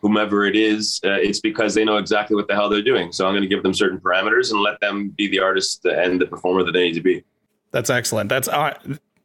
whomever 0.00 0.44
it 0.44 0.56
is, 0.56 1.00
uh, 1.04 1.12
it's 1.12 1.40
because 1.40 1.74
they 1.74 1.84
know 1.84 1.96
exactly 1.96 2.36
what 2.36 2.46
the 2.48 2.54
hell 2.54 2.68
they're 2.68 2.82
doing. 2.82 3.12
So 3.12 3.26
I'm 3.26 3.32
going 3.32 3.42
to 3.42 3.48
give 3.48 3.62
them 3.62 3.74
certain 3.74 3.98
parameters 3.98 4.50
and 4.52 4.60
let 4.60 4.80
them 4.80 5.08
be 5.10 5.28
the 5.28 5.40
artist 5.40 5.84
and 5.84 6.20
the 6.20 6.26
performer 6.26 6.62
that 6.64 6.72
they 6.72 6.84
need 6.84 6.94
to 6.94 7.00
be. 7.00 7.24
That's 7.72 7.90
excellent. 7.90 8.28
That's 8.28 8.48
uh, 8.48 8.74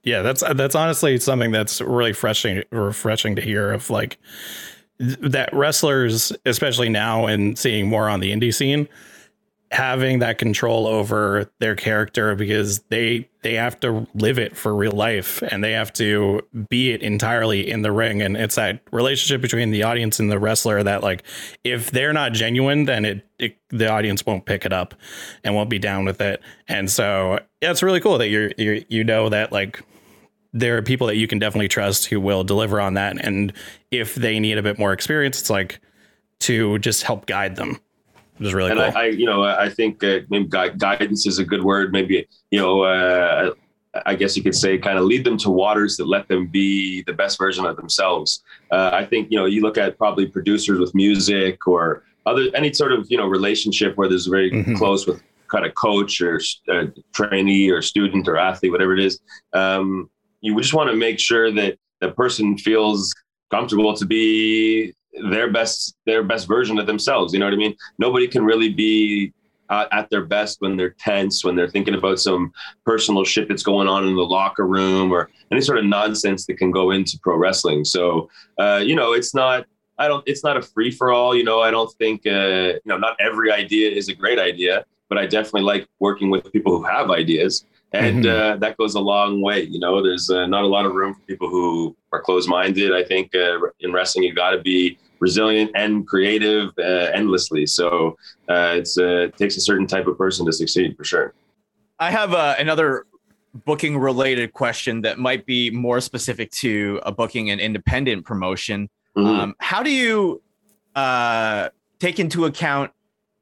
yeah. 0.04 0.22
That's 0.22 0.44
that's 0.56 0.76
honestly 0.76 1.18
something 1.20 1.52
that's 1.52 1.80
really 1.80 2.12
refreshing 2.12 2.64
refreshing 2.72 3.36
to 3.38 3.42
hear. 3.42 3.72
Of 3.72 3.90
like 3.90 4.18
that 5.00 5.54
wrestlers, 5.54 6.32
especially 6.46 6.90
now 6.90 7.26
and 7.26 7.58
seeing 7.58 7.88
more 7.88 8.10
on 8.10 8.20
the 8.20 8.32
indie 8.32 8.54
scene, 8.54 8.88
having 9.74 10.20
that 10.20 10.38
control 10.38 10.86
over 10.86 11.50
their 11.60 11.76
character 11.76 12.36
because 12.36 12.80
they 12.90 13.28
they 13.42 13.56
have 13.56 13.80
to 13.80 14.08
live 14.14 14.38
it 14.38 14.56
for 14.56 14.74
real 14.74 14.92
life 14.92 15.42
and 15.50 15.64
they 15.64 15.72
have 15.72 15.92
to 15.92 16.40
be 16.70 16.92
it 16.92 17.02
entirely 17.02 17.68
in 17.70 17.82
the 17.82 17.92
ring. 17.92 18.22
And 18.22 18.38
it's 18.38 18.56
that 18.56 18.82
relationship 18.92 19.42
between 19.42 19.72
the 19.72 19.82
audience 19.82 20.20
and 20.20 20.32
the 20.32 20.38
wrestler 20.38 20.84
that 20.84 21.02
like 21.02 21.24
if 21.64 21.90
they're 21.90 22.14
not 22.14 22.34
genuine 22.34 22.86
then 22.86 23.04
it, 23.04 23.28
it 23.40 23.58
the 23.70 23.90
audience 23.90 24.24
won't 24.26 24.46
pick 24.46 24.64
it 24.64 24.72
up 24.72 24.94
and 25.44 25.56
won't 25.56 25.72
be 25.72 25.80
down 25.80 26.06
with 26.06 26.22
it. 26.22 26.40
And 26.68 26.90
so 26.90 27.40
yeah, 27.62 27.72
it's 27.72 27.82
really 27.82 28.00
cool 28.00 28.20
that 28.20 28.30
you're, 28.30 28.52
you're 28.60 28.78
you 28.90 29.04
know 29.04 29.30
that 29.30 29.52
like 29.52 29.82
there 30.54 30.78
are 30.78 30.82
people 30.82 31.08
that 31.08 31.16
you 31.16 31.28
can 31.28 31.40
definitely 31.40 31.68
trust 31.68 32.06
who 32.06 32.20
will 32.20 32.44
deliver 32.44 32.80
on 32.80 32.94
that 32.94 33.18
and 33.24 33.54
if 33.92 34.16
they 34.16 34.40
need 34.40 34.58
a 34.58 34.64
bit 34.64 34.78
more 34.78 34.94
experience 34.94 35.40
it's 35.40 35.50
like 35.50 35.80
to 36.40 36.78
just 36.80 37.04
help 37.04 37.26
guide 37.26 37.56
them 37.56 37.80
it 38.40 38.44
was 38.44 38.54
really 38.54 38.72
and 38.72 38.80
cool. 38.80 38.90
I, 38.96 39.04
I, 39.04 39.06
you 39.10 39.26
know, 39.26 39.44
I 39.44 39.70
think 39.70 40.04
uh, 40.04 40.20
maybe 40.30 40.48
guidance 40.48 41.28
is 41.28 41.38
a 41.38 41.46
good 41.46 41.64
word. 41.64 41.92
Maybe, 41.92 42.28
you 42.50 42.60
know, 42.60 42.82
uh, 42.82 43.54
I 44.06 44.16
guess 44.16 44.36
you 44.36 44.42
could 44.42 44.56
say 44.56 44.78
kind 44.78 44.98
of 44.98 45.06
lead 45.06 45.24
them 45.24 45.38
to 45.40 45.52
waters 45.52 45.98
that 45.98 46.08
let 46.08 46.28
them 46.28 46.48
be 46.48 47.04
the 47.04 47.14
best 47.14 47.38
version 47.38 47.66
of 47.66 47.76
themselves. 47.76 48.44
Uh, 48.72 48.90
I 48.92 49.06
think, 49.06 49.30
you 49.30 49.38
know, 49.38 49.46
you 49.46 49.62
look 49.62 49.78
at 49.78 49.98
probably 49.98 50.26
producers 50.26 50.80
with 50.80 50.96
music 50.96 51.68
or 51.68 52.04
other, 52.26 52.48
any 52.56 52.74
sort 52.74 52.92
of, 52.92 53.06
you 53.12 53.18
know, 53.18 53.28
relationship 53.28 53.96
where 53.98 54.10
there's 54.10 54.26
very 54.26 54.52
mm-hmm. 54.52 54.76
close 54.76 55.06
with 55.06 55.22
kind 55.48 55.66
of 55.66 55.76
coach 55.76 56.20
or 56.20 56.42
uh, 56.72 56.86
trainee 57.14 57.70
or 57.70 57.84
student 57.84 58.28
or 58.28 58.38
athlete, 58.38 58.72
whatever 58.72 58.94
it 58.96 59.00
is. 59.00 59.20
Um, 59.54 60.10
you 60.44 60.56
just 60.60 60.74
want 60.74 60.90
to 60.90 60.96
make 60.96 61.20
sure 61.20 61.52
that 61.52 61.78
the 62.02 62.12
person 62.12 62.58
feels 62.58 63.14
comfortable 63.50 63.96
to 63.96 64.06
be 64.06 64.94
their 65.30 65.52
best 65.52 65.96
their 66.06 66.24
best 66.24 66.48
version 66.48 66.78
of 66.78 66.86
themselves 66.86 67.34
you 67.34 67.40
know 67.40 67.46
what 67.46 67.54
i 67.54 67.58
mean? 67.58 67.76
Nobody 67.98 68.28
can 68.28 68.44
really 68.44 68.70
be 68.70 69.34
uh, 69.70 69.86
at 69.92 70.10
their 70.10 70.26
best 70.26 70.58
when 70.60 70.76
they're 70.78 70.96
tense 71.00 71.44
when 71.44 71.56
they're 71.56 71.70
thinking 71.70 71.96
about 71.96 72.20
some 72.20 72.52
personal 72.86 73.24
shit 73.24 73.48
that's 73.48 73.64
going 73.64 73.88
on 73.88 74.08
in 74.08 74.16
the 74.16 74.22
locker 74.22 74.68
room 74.68 75.12
or 75.12 75.30
any 75.52 75.62
sort 75.62 75.80
of 75.80 75.86
nonsense 75.86 76.46
that 76.46 76.58
can 76.58 76.70
go 76.70 76.92
into 76.92 77.18
pro 77.24 77.38
wrestling. 77.38 77.86
So 77.86 78.30
uh, 78.60 78.82
you 78.84 78.96
know 78.96 79.14
it's 79.14 79.34
not 79.34 79.66
i 79.98 80.08
don't 80.08 80.24
it's 80.28 80.44
not 80.44 80.58
a 80.58 80.62
free 80.62 80.92
for 80.92 81.12
all 81.12 81.36
you 81.36 81.44
know? 81.44 81.62
I 81.62 81.72
don't 81.72 81.92
think 81.94 82.26
uh, 82.28 82.74
you 82.84 82.90
know 82.92 82.98
not 82.98 83.16
every 83.20 83.52
idea 83.52 83.90
is 83.90 84.10
a 84.10 84.16
great 84.16 84.40
idea 84.40 84.86
but 85.10 85.18
i 85.18 85.26
definitely 85.26 85.62
like 85.62 85.88
working 86.00 86.30
with 86.30 86.52
people 86.52 86.76
who 86.76 86.84
have 86.84 87.12
ideas 87.12 87.66
and 87.94 88.24
mm-hmm. 88.24 88.54
uh, 88.54 88.58
that 88.58 88.76
goes 88.78 88.96
a 88.96 89.00
long 89.00 89.42
way. 89.42 89.62
You 89.62 89.80
know, 89.80 90.02
there's 90.02 90.30
uh, 90.30 90.48
not 90.48 90.64
a 90.64 90.68
lot 90.68 90.86
of 90.86 90.94
room 90.94 91.14
for 91.14 91.22
people 91.22 91.48
who 91.48 91.96
are 92.12 92.22
closed-minded. 92.22 92.92
I 92.94 93.04
think 93.04 93.34
uh, 93.36 93.60
in 93.80 93.94
wrestling, 93.94 94.26
you've 94.26 94.36
got 94.36 94.52
to 94.52 94.62
be 94.62 94.98
resilient 95.20 95.72
and 95.76 96.06
creative 96.06 96.72
uh, 96.80 97.12
endlessly. 97.14 97.66
So 97.66 98.18
uh, 98.50 98.74
it's 98.80 98.98
uh, 98.98 99.28
it 99.28 99.38
takes 99.38 99.56
a 99.58 99.62
certain 99.62 99.88
type 99.88 100.08
of 100.08 100.18
person 100.18 100.46
to 100.48 100.52
succeed 100.52 100.98
for 100.98 101.04
sure. 101.04 101.34
I 102.00 102.12
have 102.12 102.34
another 102.60 103.06
booking 103.66 103.98
related 103.98 104.52
question 104.52 105.02
that 105.02 105.20
might 105.20 105.46
be 105.46 105.70
more 105.70 106.02
specific 106.02 106.50
to 106.52 107.00
a 107.06 107.12
booking 107.12 107.52
and 107.52 107.62
independent 107.62 108.26
promotion. 108.26 108.90
Mm-hmm. 109.16 109.28
Um, 109.28 109.56
how 109.60 109.84
do 109.84 109.92
you 109.92 110.42
take 112.00 112.20
into 112.20 112.46
account 112.46 112.92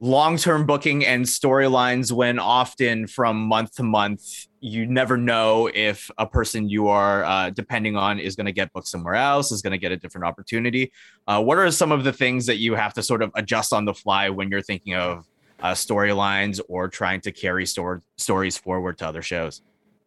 long-term 0.04 0.66
booking 0.66 1.06
and 1.06 1.24
storylines 1.24 2.12
when 2.12 2.40
often 2.40 3.06
from 3.06 3.38
month 3.38 3.76
to 3.76 3.84
month 3.84 4.48
you 4.60 4.88
never 4.88 5.16
know 5.16 5.70
if 5.76 6.10
a 6.18 6.26
person 6.26 6.68
you 6.68 6.88
are 6.88 7.24
uh, 7.24 7.52
depending 7.52 7.96
on 7.96 8.18
is 8.18 8.36
going 8.36 8.48
to 8.48 8.52
get 8.52 8.74
booked 8.74 8.88
somewhere 8.88 9.14
else 9.14 9.52
is 9.52 9.62
going 9.62 9.72
to 9.72 9.78
get 9.78 9.92
a 9.92 9.98
different 9.98 10.26
opportunity. 10.26 10.92
Uh, 11.28 11.42
what 11.42 11.60
are 11.60 11.70
some 11.70 11.92
of 11.92 12.04
the 12.04 12.12
things 12.12 12.48
that 12.48 12.58
you 12.58 12.74
have 12.74 12.96
to 12.96 13.04
sort 13.04 13.22
of 13.22 13.32
adjust 13.36 13.74
on 13.74 13.86
the 13.86 13.94
fly 13.94 14.28
when 14.28 14.50
you're 14.50 14.62
thinking 14.62 14.96
of 14.96 15.28
uh, 15.62 15.72
storylines 15.74 16.60
or 16.68 16.88
trying 16.88 17.22
to 17.22 17.32
carry 17.32 17.68
store- 17.68 18.02
stories 18.18 18.58
forward 18.58 18.98
to 18.98 19.08
other 19.08 19.22
shows 19.22 19.62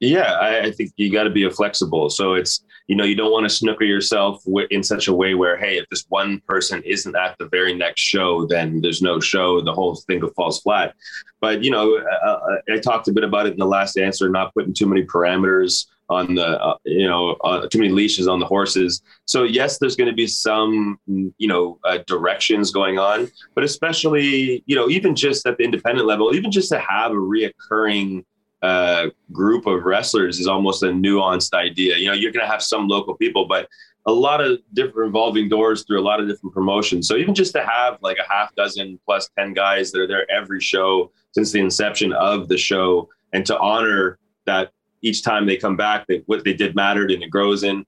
yeah, 0.04 0.34
I, 0.34 0.60
I 0.62 0.70
think 0.70 0.92
you 0.96 1.12
got 1.12 1.24
to 1.24 1.30
be 1.30 1.48
flexible. 1.50 2.10
So 2.10 2.34
it's 2.34 2.64
you 2.86 2.96
know 2.96 3.04
you 3.04 3.14
don't 3.14 3.32
want 3.32 3.44
to 3.44 3.50
snooker 3.50 3.84
yourself 3.84 4.42
in 4.70 4.82
such 4.82 5.08
a 5.08 5.12
way 5.12 5.34
where 5.34 5.56
hey, 5.56 5.78
if 5.78 5.88
this 5.90 6.04
one 6.08 6.40
person 6.46 6.82
isn't 6.84 7.16
at 7.16 7.36
the 7.38 7.48
very 7.48 7.74
next 7.74 8.00
show, 8.00 8.46
then 8.46 8.80
there's 8.80 9.02
no 9.02 9.20
show. 9.20 9.60
The 9.60 9.74
whole 9.74 9.94
thing 9.94 10.22
falls 10.36 10.60
flat. 10.60 10.94
But 11.40 11.62
you 11.62 11.70
know, 11.70 11.96
uh, 11.98 12.26
uh, 12.26 12.38
I 12.72 12.78
talked 12.78 13.08
a 13.08 13.12
bit 13.12 13.24
about 13.24 13.46
it 13.46 13.52
in 13.52 13.58
the 13.58 13.66
last 13.66 13.98
answer, 13.98 14.28
not 14.28 14.54
putting 14.54 14.74
too 14.74 14.86
many 14.86 15.04
parameters 15.04 15.86
on 16.08 16.34
the 16.34 16.46
uh, 16.46 16.76
you 16.84 17.08
know 17.08 17.32
uh, 17.44 17.66
too 17.68 17.78
many 17.78 17.90
leashes 17.90 18.28
on 18.28 18.38
the 18.38 18.46
horses 18.46 19.02
so 19.24 19.44
yes 19.44 19.78
there's 19.78 19.96
going 19.96 20.08
to 20.08 20.14
be 20.14 20.26
some 20.26 20.98
you 21.06 21.48
know 21.48 21.78
uh, 21.84 21.98
directions 22.06 22.70
going 22.70 22.98
on 22.98 23.30
but 23.54 23.64
especially 23.64 24.62
you 24.66 24.76
know 24.76 24.88
even 24.90 25.14
just 25.14 25.46
at 25.46 25.56
the 25.56 25.64
independent 25.64 26.06
level 26.06 26.34
even 26.34 26.50
just 26.50 26.68
to 26.68 26.78
have 26.78 27.12
a 27.12 27.14
reoccurring 27.14 28.22
uh, 28.64 29.10
group 29.30 29.66
of 29.66 29.84
wrestlers 29.84 30.40
is 30.40 30.46
almost 30.46 30.82
a 30.82 30.86
nuanced 30.86 31.52
idea. 31.52 31.98
You 31.98 32.06
know, 32.06 32.14
you're 32.14 32.32
going 32.32 32.46
to 32.46 32.50
have 32.50 32.62
some 32.62 32.88
local 32.88 33.14
people, 33.14 33.44
but 33.44 33.68
a 34.06 34.12
lot 34.12 34.40
of 34.40 34.58
different 34.72 34.96
revolving 34.96 35.50
doors 35.50 35.84
through 35.84 36.00
a 36.00 36.06
lot 36.10 36.18
of 36.18 36.26
different 36.26 36.54
promotions. 36.54 37.06
So 37.06 37.16
even 37.16 37.34
just 37.34 37.52
to 37.52 37.62
have 37.62 37.98
like 38.00 38.16
a 38.16 38.32
half 38.32 38.54
dozen 38.54 38.98
plus 39.04 39.28
10 39.38 39.52
guys 39.52 39.92
that 39.92 40.00
are 40.00 40.06
there 40.06 40.30
every 40.30 40.62
show 40.62 41.12
since 41.32 41.52
the 41.52 41.60
inception 41.60 42.14
of 42.14 42.48
the 42.48 42.56
show 42.56 43.06
and 43.34 43.44
to 43.44 43.58
honor 43.58 44.18
that 44.46 44.72
each 45.02 45.22
time 45.22 45.44
they 45.44 45.58
come 45.58 45.76
back, 45.76 46.06
that 46.06 46.22
what 46.24 46.44
they 46.44 46.54
did 46.54 46.74
mattered 46.74 47.10
and 47.10 47.22
it 47.22 47.28
grows 47.28 47.64
in. 47.64 47.84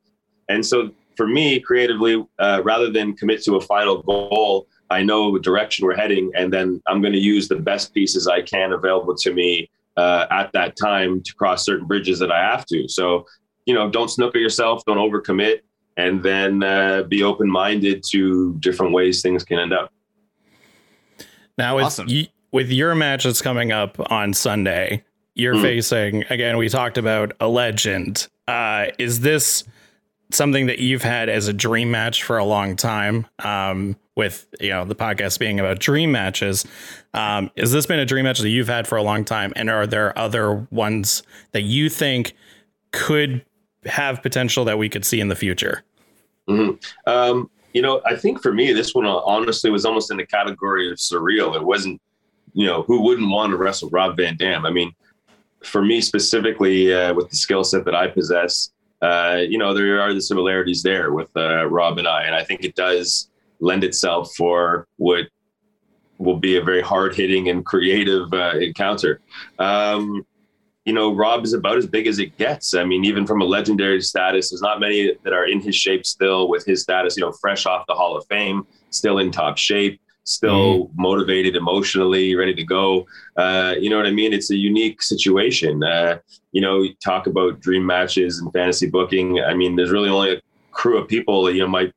And 0.51 0.65
so 0.65 0.91
for 1.17 1.27
me, 1.27 1.59
creatively, 1.59 2.23
uh, 2.39 2.61
rather 2.65 2.91
than 2.91 3.17
commit 3.17 3.43
to 3.45 3.57
a 3.57 3.63
final 3.63 4.03
goal, 4.03 4.67
I 4.91 5.03
know 5.03 5.33
the 5.33 5.41
direction 5.41 5.87
we're 5.87 5.97
heading, 5.97 6.31
and 6.37 6.53
then 6.53 6.83
I'm 6.87 7.01
going 7.01 7.15
to 7.15 7.19
use 7.19 7.49
the 7.49 7.57
best 7.57 7.95
pieces 7.95 8.29
I 8.29 8.43
can 8.43 8.73
available 8.73 9.17
to 9.17 9.33
me 9.33 9.71
uh, 9.97 10.27
at 10.31 10.53
that 10.53 10.77
time 10.77 11.23
to 11.23 11.35
cross 11.35 11.65
certain 11.65 11.87
bridges 11.87 12.19
that 12.19 12.31
I 12.31 12.41
have 12.41 12.67
to. 12.67 12.89
So, 12.89 13.27
you 13.65 13.75
know, 13.75 13.91
don't 13.91 14.09
snooker 14.09 14.39
yourself, 14.39 14.83
don't 14.87 14.99
overcommit, 14.99 15.61
and 15.97 16.23
then 16.23 16.63
uh, 16.63 17.03
be 17.03 17.23
open 17.23 17.51
minded 17.51 18.05
to 18.11 18.55
different 18.61 18.93
ways 18.93 19.23
things 19.23 19.45
can 19.45 19.59
end 19.59 19.73
up. 19.73 19.93
Now, 21.59 21.77
with, 21.77 21.87
awesome. 21.87 22.07
y- 22.09 22.29
with 22.53 22.71
your 22.71 22.95
match 22.95 23.25
that's 23.25 23.41
coming 23.41 23.73
up 23.73 23.97
on 24.11 24.35
Sunday, 24.35 25.05
you're 25.35 25.55
mm. 25.55 25.63
facing, 25.63 26.25
again, 26.31 26.57
we 26.59 26.69
talked 26.69 26.99
about 26.99 27.33
a 27.41 27.49
legend. 27.49 28.29
Uh, 28.47 28.87
is 28.99 29.21
this 29.21 29.65
something 30.31 30.67
that 30.67 30.79
you've 30.79 31.03
had 31.03 31.29
as 31.29 31.49
a 31.49 31.53
dream 31.53 31.91
match 31.91 32.23
for 32.23 32.37
a 32.37 32.45
long 32.45 32.77
time? 32.77 33.27
Um, 33.39 33.97
with 34.17 34.47
you 34.61 34.71
know 34.71 34.85
the 34.85 34.95
podcast 34.95 35.39
being 35.39 35.61
about 35.61 35.79
dream 35.79 36.11
matches. 36.11 36.67
Um, 37.15 37.51
has 37.57 37.71
this 37.71 37.87
been 37.87 37.99
a 37.99 38.07
dream 38.07 38.25
match 38.25 38.41
that 38.41 38.49
you've 38.49 38.69
had 38.69 38.89
for 38.89 38.97
a 38.97 39.03
long 39.03 39.25
time, 39.25 39.53
and 39.55 39.71
are 39.71 39.87
there 39.87 40.19
other 40.19 40.67
ones 40.71 41.23
that 41.53 41.63
you 41.63 41.89
think 41.89 42.35
could 42.93 43.45
have 43.85 44.23
potential 44.23 44.65
that 44.65 44.79
we 44.79 44.89
could 44.89 45.05
see 45.05 45.21
in 45.21 45.29
the 45.29 45.37
future? 45.37 45.85
Mm-hmm. 46.49 47.11
Um, 47.11 47.51
you 47.75 47.83
know, 47.83 48.01
I 48.07 48.17
think 48.17 48.43
for 48.43 48.53
me, 48.53 48.73
this 48.73 48.95
one 48.95 49.07
honestly 49.07 49.71
was 49.71 49.85
almost 49.85 50.11
in 50.11 50.17
the 50.17 50.27
category 50.27 50.91
of 50.91 50.97
surreal. 50.97 51.55
It 51.55 51.63
wasn't, 51.63 52.01
you 52.55 52.67
know, 52.67 52.83
who 52.83 53.03
wouldn't 53.03 53.31
want 53.31 53.51
to 53.51 53.59
wrestle 53.59 53.91
Rob 53.91 54.17
Van 54.17 54.37
Dam? 54.37 54.65
I 54.65 54.71
mean, 54.71 54.95
for 55.63 55.85
me 55.85 56.01
specifically, 56.01 56.95
uh, 56.95 57.13
with 57.13 57.29
the 57.29 57.37
skill 57.37 57.65
set 57.65 57.85
that 57.85 57.95
I 57.95 58.07
possess, 58.07 58.71
uh, 59.03 59.43
you 59.47 59.59
know, 59.59 59.75
there 59.75 60.01
are 60.01 60.15
the 60.15 60.23
similarities 60.23 60.83
there 60.83 61.13
with 61.13 61.29
uh, 61.37 61.67
Rob 61.67 61.99
and 61.99 62.09
I, 62.09 62.23
and 62.23 62.35
I 62.35 62.43
think 62.45 62.65
it 62.65 62.75
does 62.75 63.29
lend 63.61 63.85
itself 63.85 64.35
for 64.37 64.87
what 64.97 65.27
will 66.19 66.39
be 66.39 66.57
a 66.57 66.63
very 66.63 66.81
hard 66.81 67.15
hitting 67.15 67.49
and 67.49 67.65
creative 67.65 68.33
uh, 68.33 68.57
encounter. 68.59 69.21
Um, 69.59 70.27
you 70.85 70.93
know, 70.93 71.13
Rob 71.13 71.45
is 71.45 71.53
about 71.53 71.77
as 71.77 71.87
big 71.87 72.07
as 72.07 72.21
it 72.21 72.39
gets. 72.39 72.75
I 72.75 72.85
mean, 72.85 73.05
even 73.05 73.27
from 73.27 73.43
a 73.43 73.45
legendary 73.45 74.01
status, 74.01 74.51
there's 74.51 74.63
not 74.63 74.79
many 74.79 75.13
that 75.25 75.33
are 75.33 75.47
in 75.47 75.61
his 75.61 75.75
shape 75.75 76.07
still 76.07 76.49
with 76.49 76.65
his 76.65 76.83
status, 76.83 77.17
you 77.17 77.23
know, 77.23 77.33
fresh 77.33 77.67
off 77.67 77.87
the 77.89 77.95
Hall 77.95 78.17
of 78.17 78.25
Fame, 78.27 78.65
still 78.91 79.19
in 79.19 79.33
top 79.33 79.59
shape, 79.59 80.01
still 80.23 80.87
mm. 80.87 80.91
motivated 80.97 81.57
emotionally, 81.57 82.37
ready 82.37 82.55
to 82.55 82.63
go. 82.63 83.05
Uh, 83.37 83.75
you 83.81 83.91
know 83.91 83.97
what 83.97 84.07
I 84.07 84.13
mean? 84.13 84.33
It's 84.33 84.51
a 84.53 84.57
unique 84.57 85.03
situation. 85.03 85.83
Uh, 85.83 86.19
you 86.53 86.61
know, 86.61 86.85
talk 87.05 87.27
about 87.27 87.61
dream 87.61 87.85
matches 87.85 88.39
and 88.39 88.53
fantasy 88.53 88.89
booking. 88.89 89.41
I 89.41 89.55
mean, 89.55 89.75
there's 89.75 89.91
really 89.91 90.09
only 90.09 90.35
a 90.35 90.41
crew 90.71 90.99
of 90.99 91.09
people 91.09 91.43
that 91.45 91.55
you 91.55 91.61
know 91.61 91.69
might 91.69 91.93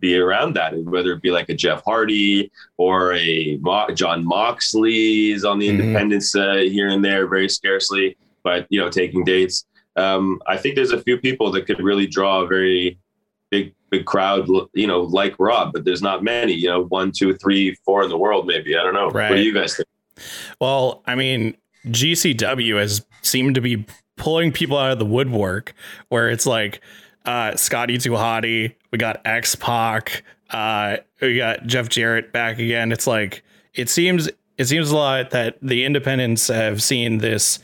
be 0.00 0.18
around 0.18 0.54
that, 0.54 0.76
whether 0.84 1.12
it 1.12 1.22
be 1.22 1.30
like 1.30 1.48
a 1.48 1.54
Jeff 1.54 1.82
Hardy 1.84 2.50
or 2.76 3.14
a 3.14 3.58
Mo- 3.60 3.88
Jon 3.94 4.24
Moxley's 4.24 5.44
on 5.44 5.58
the 5.58 5.68
mm-hmm. 5.68 5.80
independents 5.80 6.34
uh, 6.34 6.56
here 6.56 6.88
and 6.88 7.04
there, 7.04 7.26
very 7.26 7.48
scarcely, 7.48 8.16
but 8.42 8.66
you 8.68 8.80
know, 8.80 8.90
taking 8.90 9.24
dates. 9.24 9.64
Um, 9.96 10.40
I 10.46 10.56
think 10.56 10.74
there's 10.74 10.92
a 10.92 11.02
few 11.02 11.18
people 11.18 11.50
that 11.52 11.66
could 11.66 11.80
really 11.80 12.06
draw 12.06 12.42
a 12.42 12.46
very 12.46 12.98
big, 13.50 13.74
big 13.90 14.04
crowd, 14.04 14.48
you 14.74 14.86
know, 14.86 15.02
like 15.02 15.34
Rob, 15.38 15.72
but 15.72 15.84
there's 15.84 16.02
not 16.02 16.22
many, 16.22 16.52
you 16.52 16.68
know, 16.68 16.84
one, 16.84 17.12
two, 17.12 17.34
three, 17.34 17.74
four 17.84 18.02
in 18.02 18.10
the 18.10 18.18
world, 18.18 18.46
maybe. 18.46 18.76
I 18.76 18.82
don't 18.82 18.94
know. 18.94 19.10
Right. 19.10 19.30
What 19.30 19.36
do 19.36 19.42
you 19.42 19.54
guys 19.54 19.76
think? 19.76 19.88
Well, 20.60 21.02
I 21.06 21.14
mean, 21.14 21.56
GCW 21.86 22.78
has 22.78 23.04
seemed 23.22 23.54
to 23.54 23.60
be 23.60 23.86
pulling 24.16 24.52
people 24.52 24.76
out 24.76 24.92
of 24.92 24.98
the 24.98 25.06
woodwork 25.06 25.74
where 26.08 26.28
it's 26.28 26.46
like 26.46 26.80
uh, 27.26 27.56
Scotty 27.56 27.98
2 27.98 28.12
Hotty, 28.12 28.74
we 28.90 28.98
got 28.98 29.20
X 29.24 29.54
Pac, 29.54 30.22
uh, 30.50 30.98
we 31.20 31.36
got 31.36 31.66
Jeff 31.66 31.88
Jarrett 31.88 32.32
back 32.32 32.58
again. 32.58 32.92
It's 32.92 33.06
like 33.06 33.42
it 33.74 33.88
seems 33.88 34.28
it 34.56 34.66
seems 34.66 34.90
a 34.90 34.96
lot 34.96 35.30
that 35.30 35.58
the 35.60 35.84
independents 35.84 36.48
have 36.48 36.82
seen 36.82 37.18
this 37.18 37.58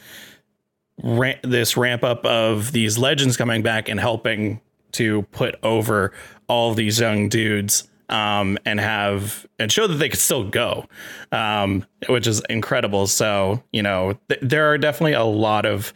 this 1.42 1.76
ramp 1.76 2.04
up 2.04 2.24
of 2.26 2.72
these 2.72 2.98
legends 2.98 3.36
coming 3.36 3.62
back 3.62 3.88
and 3.88 3.98
helping 3.98 4.60
to 4.92 5.22
put 5.32 5.56
over 5.62 6.12
all 6.48 6.74
these 6.74 7.00
young 7.00 7.28
dudes 7.28 7.88
um, 8.08 8.58
and 8.66 8.78
have 8.78 9.46
and 9.58 9.72
show 9.72 9.86
that 9.86 9.94
they 9.94 10.08
could 10.08 10.20
still 10.20 10.48
go, 10.48 10.86
um, 11.32 11.86
which 12.08 12.26
is 12.26 12.42
incredible. 12.50 13.06
So 13.06 13.62
you 13.72 13.82
know, 13.82 14.18
th- 14.28 14.40
there 14.42 14.70
are 14.70 14.78
definitely 14.78 15.14
a 15.14 15.24
lot 15.24 15.64
of 15.64 15.94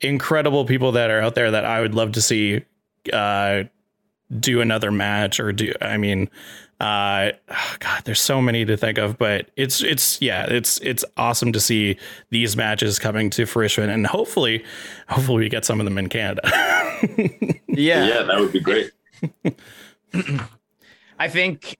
incredible 0.00 0.64
people 0.64 0.92
that 0.92 1.10
are 1.10 1.20
out 1.20 1.34
there 1.34 1.50
that 1.52 1.64
I 1.64 1.80
would 1.80 1.94
love 1.94 2.12
to 2.12 2.22
see 2.22 2.64
uh, 3.12 3.64
do 4.38 4.60
another 4.60 4.90
match 4.90 5.40
or 5.40 5.52
do. 5.52 5.72
I 5.80 5.96
mean, 5.96 6.30
uh, 6.80 7.32
oh 7.48 7.76
God, 7.78 8.02
there's 8.04 8.20
so 8.20 8.42
many 8.42 8.64
to 8.64 8.76
think 8.76 8.98
of, 8.98 9.18
but 9.18 9.50
it's 9.56 9.82
it's 9.82 10.20
yeah, 10.20 10.46
it's 10.48 10.78
it's 10.80 11.04
awesome 11.16 11.52
to 11.52 11.60
see 11.60 11.96
these 12.30 12.56
matches 12.56 12.98
coming 12.98 13.30
to 13.30 13.46
fruition, 13.46 13.88
and 13.88 14.06
hopefully, 14.06 14.64
hopefully 15.08 15.44
we 15.44 15.48
get 15.48 15.64
some 15.64 15.80
of 15.80 15.84
them 15.84 15.98
in 15.98 16.08
Canada. 16.08 16.42
yeah, 17.68 18.06
yeah, 18.06 18.22
that 18.22 18.36
would 18.38 18.52
be 18.52 18.60
great. 18.60 18.90
I 21.18 21.28
think 21.28 21.78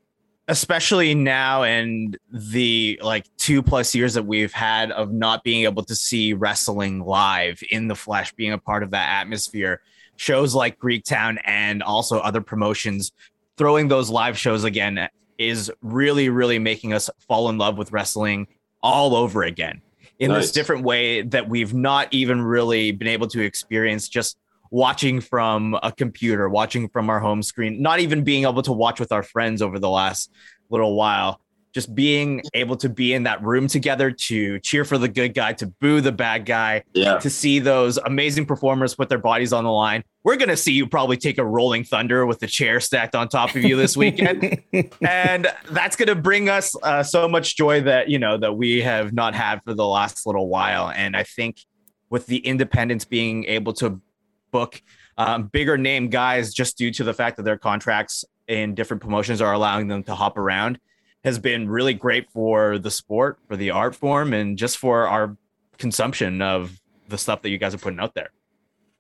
especially 0.49 1.15
now 1.15 1.63
and 1.63 2.19
the 2.31 3.01
like 3.03 3.27
two 3.39 3.63
plus 3.63 3.95
years 3.95 4.15
that 4.15 4.25
we've 4.25 4.53
had 4.53 4.91
of 4.91 5.13
not 5.13 5.45
being 5.45 5.65
able 5.65 5.85
to 5.85 5.95
see 5.95 6.33
wrestling 6.33 7.01
live 7.01 7.63
in 7.71 7.89
the 7.89 7.95
flesh 7.95 8.33
being 8.35 8.53
a 8.53 8.59
part 8.59 8.83
of 8.83 8.91
that 8.91 9.09
atmosphere 9.21 9.81
shows 10.17 10.55
like 10.55 10.79
greektown 10.79 11.39
and 11.45 11.83
also 11.83 12.19
other 12.19 12.41
promotions 12.41 13.13
throwing 13.57 13.89
those 13.89 14.11
live 14.11 14.39
shows 14.39 14.65
again 14.65 15.09
is 15.39 15.71
really, 15.83 16.29
really 16.29 16.59
making 16.59 16.93
us 16.93 17.11
fall 17.27 17.49
in 17.49 17.59
love 17.59 17.77
with 17.77 17.93
wrestling 17.93 18.47
all 18.83 19.15
over 19.15 19.43
again 19.43 19.81
in 20.19 20.31
nice. 20.31 20.45
this 20.45 20.53
different 20.53 20.85
way 20.85 21.23
that 21.23 21.49
we've 21.49 21.75
not 21.75 22.09
even 22.13 22.41
really 22.41 22.93
been 22.93 23.09
able 23.09 23.27
to 23.27 23.41
experience 23.41 24.09
just 24.09 24.37
watching 24.71 25.21
from 25.21 25.79
a 25.83 25.93
computer, 25.93 26.49
watching 26.49 26.89
from 26.89 27.11
our 27.11 27.21
home 27.21 27.43
screen, 27.43 27.83
not 27.83 28.01
even 28.01 28.25
being 28.25 28.45
able 28.45 28.63
to 28.63 28.73
watch 28.73 28.99
with 28.99 29.13
our 29.13 29.23
friends 29.23 29.61
over 29.61 29.79
the 29.79 29.91
last 29.91 30.31
little 30.71 30.95
while 30.95 31.41
just 31.73 31.95
being 31.95 32.43
able 32.55 32.77
to 32.77 32.89
be 32.89 33.15
in 33.15 33.23
that 33.23 33.43
room 33.43 33.67
together 33.67 34.11
to 34.11 34.59
cheer 34.61 34.85
for 34.85 34.99
the 34.99 35.09
good 35.09 35.35
guy, 35.35 35.53
to 35.55 35.67
boo 35.67 36.01
the 36.01 36.13
bad 36.13 36.45
guy, 36.45 36.83
yeah. 36.93 37.19
to 37.19 37.31
see 37.31 37.59
those 37.59 37.97
amazing 37.99 38.45
performers 38.45 38.95
put 38.95 39.09
their 39.09 39.19
bodies 39.19 39.53
on 39.53 39.65
the 39.65 39.71
line. 39.71 40.05
We're 40.23 40.37
going 40.37 40.51
to 40.51 40.57
see 40.57 40.73
you 40.73 40.87
probably 40.87 41.17
take 41.17 41.39
a 41.39 41.45
rolling 41.45 41.85
thunder 41.85 42.27
with 42.27 42.41
the 42.41 42.47
chair 42.47 42.79
stacked 42.79 43.15
on 43.15 43.29
top 43.29 43.57
of 43.57 43.65
you 43.65 43.77
this 43.77 43.97
weekend. 43.97 44.63
and 45.01 45.49
that's 45.71 45.97
going 45.97 46.09
to 46.09 46.15
bring 46.15 46.49
us 46.49 46.77
uh, 46.83 47.03
so 47.03 47.27
much 47.27 47.57
joy 47.57 47.81
that, 47.83 48.09
you 48.09 48.19
know, 48.19 48.37
that 48.37 48.53
we 48.53 48.83
have 48.83 49.13
not 49.13 49.35
had 49.35 49.61
for 49.65 49.75
the 49.75 49.87
last 49.87 50.27
little 50.27 50.49
while. 50.49 50.91
And 50.91 51.17
I 51.17 51.25
think 51.25 51.59
with 52.11 52.27
the 52.27 52.39
independents 52.39 53.05
being 53.05 53.45
able 53.47 53.73
to 53.75 54.01
book 54.53 54.81
um, 55.17 55.45
bigger 55.45 55.79
name 55.79 56.09
guys 56.09 56.53
just 56.53 56.77
due 56.77 56.91
to 56.93 57.05
the 57.05 57.15
fact 57.15 57.39
that 57.39 57.45
their 57.45 57.59
contracts 57.59 58.25
in 58.49 58.75
different 58.75 59.03
promotions 59.03 59.41
are 59.41 59.53
allowing 59.53 59.89
them 59.89 60.03
to 60.05 60.15
hop 60.15 60.37
around 60.37 60.79
has 61.25 61.39
been 61.39 61.69
really 61.69 61.95
great 61.95 62.31
for 62.31 62.79
the 62.79 62.91
sport, 62.91 63.39
for 63.47 63.57
the 63.57 63.71
art 63.71 63.95
form, 63.95 64.33
and 64.33 64.59
just 64.59 64.79
for 64.79 65.07
our 65.07 65.37
consumption 65.79 66.43
of 66.43 66.81
the 67.09 67.19
stuff 67.19 67.43
that 67.43 67.51
you 67.51 67.59
guys 67.59 67.75
are 67.75 67.79
putting 67.79 68.01
out 68.01 68.15
there. 68.15 68.31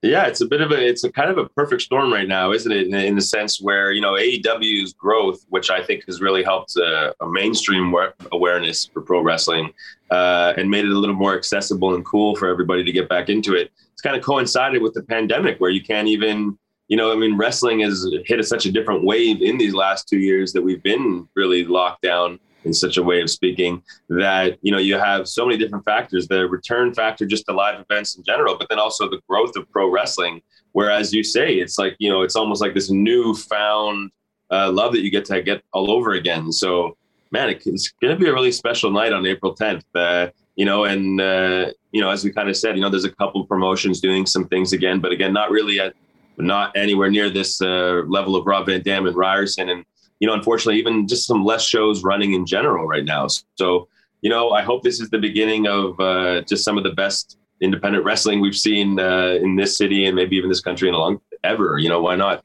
Yeah, 0.02 0.26
it's 0.26 0.40
a 0.40 0.46
bit 0.46 0.60
of 0.60 0.72
a 0.72 0.84
it's 0.84 1.04
a 1.04 1.12
kind 1.12 1.30
of 1.30 1.38
a 1.38 1.48
perfect 1.50 1.82
storm 1.82 2.12
right 2.12 2.26
now, 2.26 2.50
isn't 2.50 2.72
it? 2.72 2.88
In, 2.88 2.94
in 2.94 3.14
the 3.14 3.22
sense 3.22 3.60
where 3.60 3.92
you 3.92 4.00
know 4.00 4.14
AEW's 4.14 4.94
growth, 4.94 5.44
which 5.48 5.70
I 5.70 5.80
think 5.80 6.04
has 6.06 6.20
really 6.20 6.42
helped 6.42 6.76
uh, 6.76 7.12
a 7.20 7.28
mainstream 7.28 7.94
awareness 8.32 8.86
for 8.86 9.00
pro 9.00 9.20
wrestling, 9.20 9.72
uh, 10.10 10.54
and 10.56 10.68
made 10.68 10.84
it 10.84 10.90
a 10.90 10.98
little 10.98 11.14
more 11.14 11.36
accessible 11.36 11.94
and 11.94 12.04
cool 12.04 12.34
for 12.34 12.48
everybody 12.48 12.82
to 12.82 12.90
get 12.90 13.08
back 13.08 13.28
into 13.28 13.54
it. 13.54 13.70
It's 13.92 14.02
kind 14.02 14.16
of 14.16 14.24
coincided 14.24 14.82
with 14.82 14.92
the 14.94 15.04
pandemic, 15.04 15.60
where 15.60 15.70
you 15.70 15.82
can't 15.82 16.08
even 16.08 16.58
you 16.92 16.98
know, 16.98 17.10
I 17.10 17.16
mean, 17.16 17.38
wrestling 17.38 17.80
has 17.80 18.06
hit 18.26 18.38
a, 18.38 18.42
such 18.42 18.66
a 18.66 18.70
different 18.70 19.02
wave 19.02 19.40
in 19.40 19.56
these 19.56 19.72
last 19.72 20.06
two 20.06 20.18
years 20.18 20.52
that 20.52 20.60
we've 20.60 20.82
been 20.82 21.26
really 21.34 21.64
locked 21.64 22.02
down 22.02 22.38
in 22.64 22.74
such 22.74 22.98
a 22.98 23.02
way 23.02 23.22
of 23.22 23.30
speaking 23.30 23.82
that 24.10 24.58
you 24.60 24.70
know 24.70 24.76
you 24.76 24.98
have 24.98 25.26
so 25.26 25.46
many 25.46 25.56
different 25.56 25.86
factors 25.86 26.28
the 26.28 26.46
return 26.46 26.92
factor 26.92 27.24
just 27.24 27.46
to 27.46 27.52
live 27.54 27.80
events 27.80 28.16
in 28.16 28.22
general 28.22 28.58
but 28.58 28.68
then 28.68 28.78
also 28.78 29.08
the 29.08 29.22
growth 29.26 29.56
of 29.56 29.68
pro 29.72 29.90
wrestling 29.90 30.40
whereas 30.72 31.14
you 31.14 31.24
say 31.24 31.54
it's 31.54 31.78
like 31.78 31.96
you 31.98 32.10
know 32.10 32.20
it's 32.20 32.36
almost 32.36 32.60
like 32.60 32.74
this 32.74 32.90
newfound 32.90 34.10
uh, 34.50 34.70
love 34.70 34.92
that 34.92 35.00
you 35.00 35.10
get 35.10 35.24
to 35.24 35.42
get 35.42 35.62
all 35.72 35.90
over 35.90 36.12
again. 36.12 36.52
So 36.52 36.98
man 37.30 37.48
it's 37.48 37.90
going 38.02 38.14
to 38.14 38.22
be 38.22 38.28
a 38.28 38.32
really 38.34 38.52
special 38.52 38.90
night 38.90 39.14
on 39.14 39.24
april 39.24 39.56
10th 39.56 39.82
uh, 39.94 40.28
you 40.56 40.66
know 40.66 40.84
and 40.84 41.20
uh, 41.22 41.72
you 41.90 42.02
know 42.02 42.10
as 42.10 42.22
we 42.22 42.30
kind 42.30 42.50
of 42.50 42.56
said 42.56 42.76
you 42.76 42.82
know 42.82 42.90
there's 42.90 43.06
a 43.06 43.16
couple 43.16 43.42
promotions 43.46 43.98
doing 43.98 44.26
some 44.26 44.46
things 44.46 44.74
again 44.74 45.00
but 45.00 45.10
again 45.10 45.32
not 45.32 45.50
really 45.50 45.80
at 45.80 45.94
not 46.38 46.76
anywhere 46.76 47.10
near 47.10 47.30
this 47.30 47.60
uh, 47.60 48.02
level 48.06 48.36
of 48.36 48.46
Rob 48.46 48.66
Van 48.66 48.82
Dam 48.82 49.06
and 49.06 49.16
Ryerson. 49.16 49.68
And, 49.68 49.84
you 50.20 50.26
know, 50.26 50.34
unfortunately, 50.34 50.78
even 50.78 51.06
just 51.06 51.26
some 51.26 51.44
less 51.44 51.64
shows 51.64 52.02
running 52.02 52.32
in 52.34 52.46
general 52.46 52.86
right 52.86 53.04
now. 53.04 53.26
So, 53.56 53.88
you 54.20 54.30
know, 54.30 54.50
I 54.50 54.62
hope 54.62 54.82
this 54.82 55.00
is 55.00 55.10
the 55.10 55.18
beginning 55.18 55.66
of 55.66 55.98
uh, 56.00 56.42
just 56.42 56.64
some 56.64 56.78
of 56.78 56.84
the 56.84 56.92
best 56.92 57.38
independent 57.60 58.04
wrestling 58.04 58.40
we've 58.40 58.56
seen 58.56 58.98
uh, 58.98 59.38
in 59.40 59.56
this 59.56 59.76
city 59.76 60.06
and 60.06 60.16
maybe 60.16 60.36
even 60.36 60.48
this 60.48 60.60
country 60.60 60.88
in 60.88 60.94
a 60.94 60.98
long 60.98 61.20
ever. 61.44 61.78
You 61.78 61.88
know, 61.88 62.00
why 62.00 62.16
not? 62.16 62.44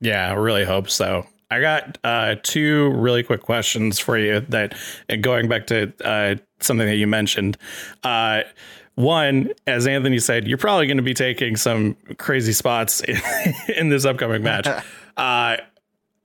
Yeah, 0.00 0.30
I 0.30 0.34
really 0.34 0.64
hope 0.64 0.88
so. 0.90 1.26
I 1.50 1.60
got 1.60 1.98
uh, 2.04 2.36
two 2.42 2.90
really 2.90 3.22
quick 3.22 3.40
questions 3.40 3.98
for 3.98 4.18
you 4.18 4.40
that, 4.50 4.76
going 5.22 5.48
back 5.48 5.66
to 5.68 5.92
uh, 6.04 6.36
something 6.60 6.86
that 6.86 6.96
you 6.96 7.06
mentioned. 7.06 7.56
Uh, 8.04 8.42
one, 8.98 9.52
as 9.64 9.86
Anthony 9.86 10.18
said, 10.18 10.48
you're 10.48 10.58
probably 10.58 10.88
going 10.88 10.96
to 10.96 11.04
be 11.04 11.14
taking 11.14 11.54
some 11.54 11.96
crazy 12.18 12.52
spots 12.52 13.00
in, 13.00 13.16
in 13.76 13.88
this 13.90 14.04
upcoming 14.04 14.42
match. 14.42 14.66
uh, 15.16 15.56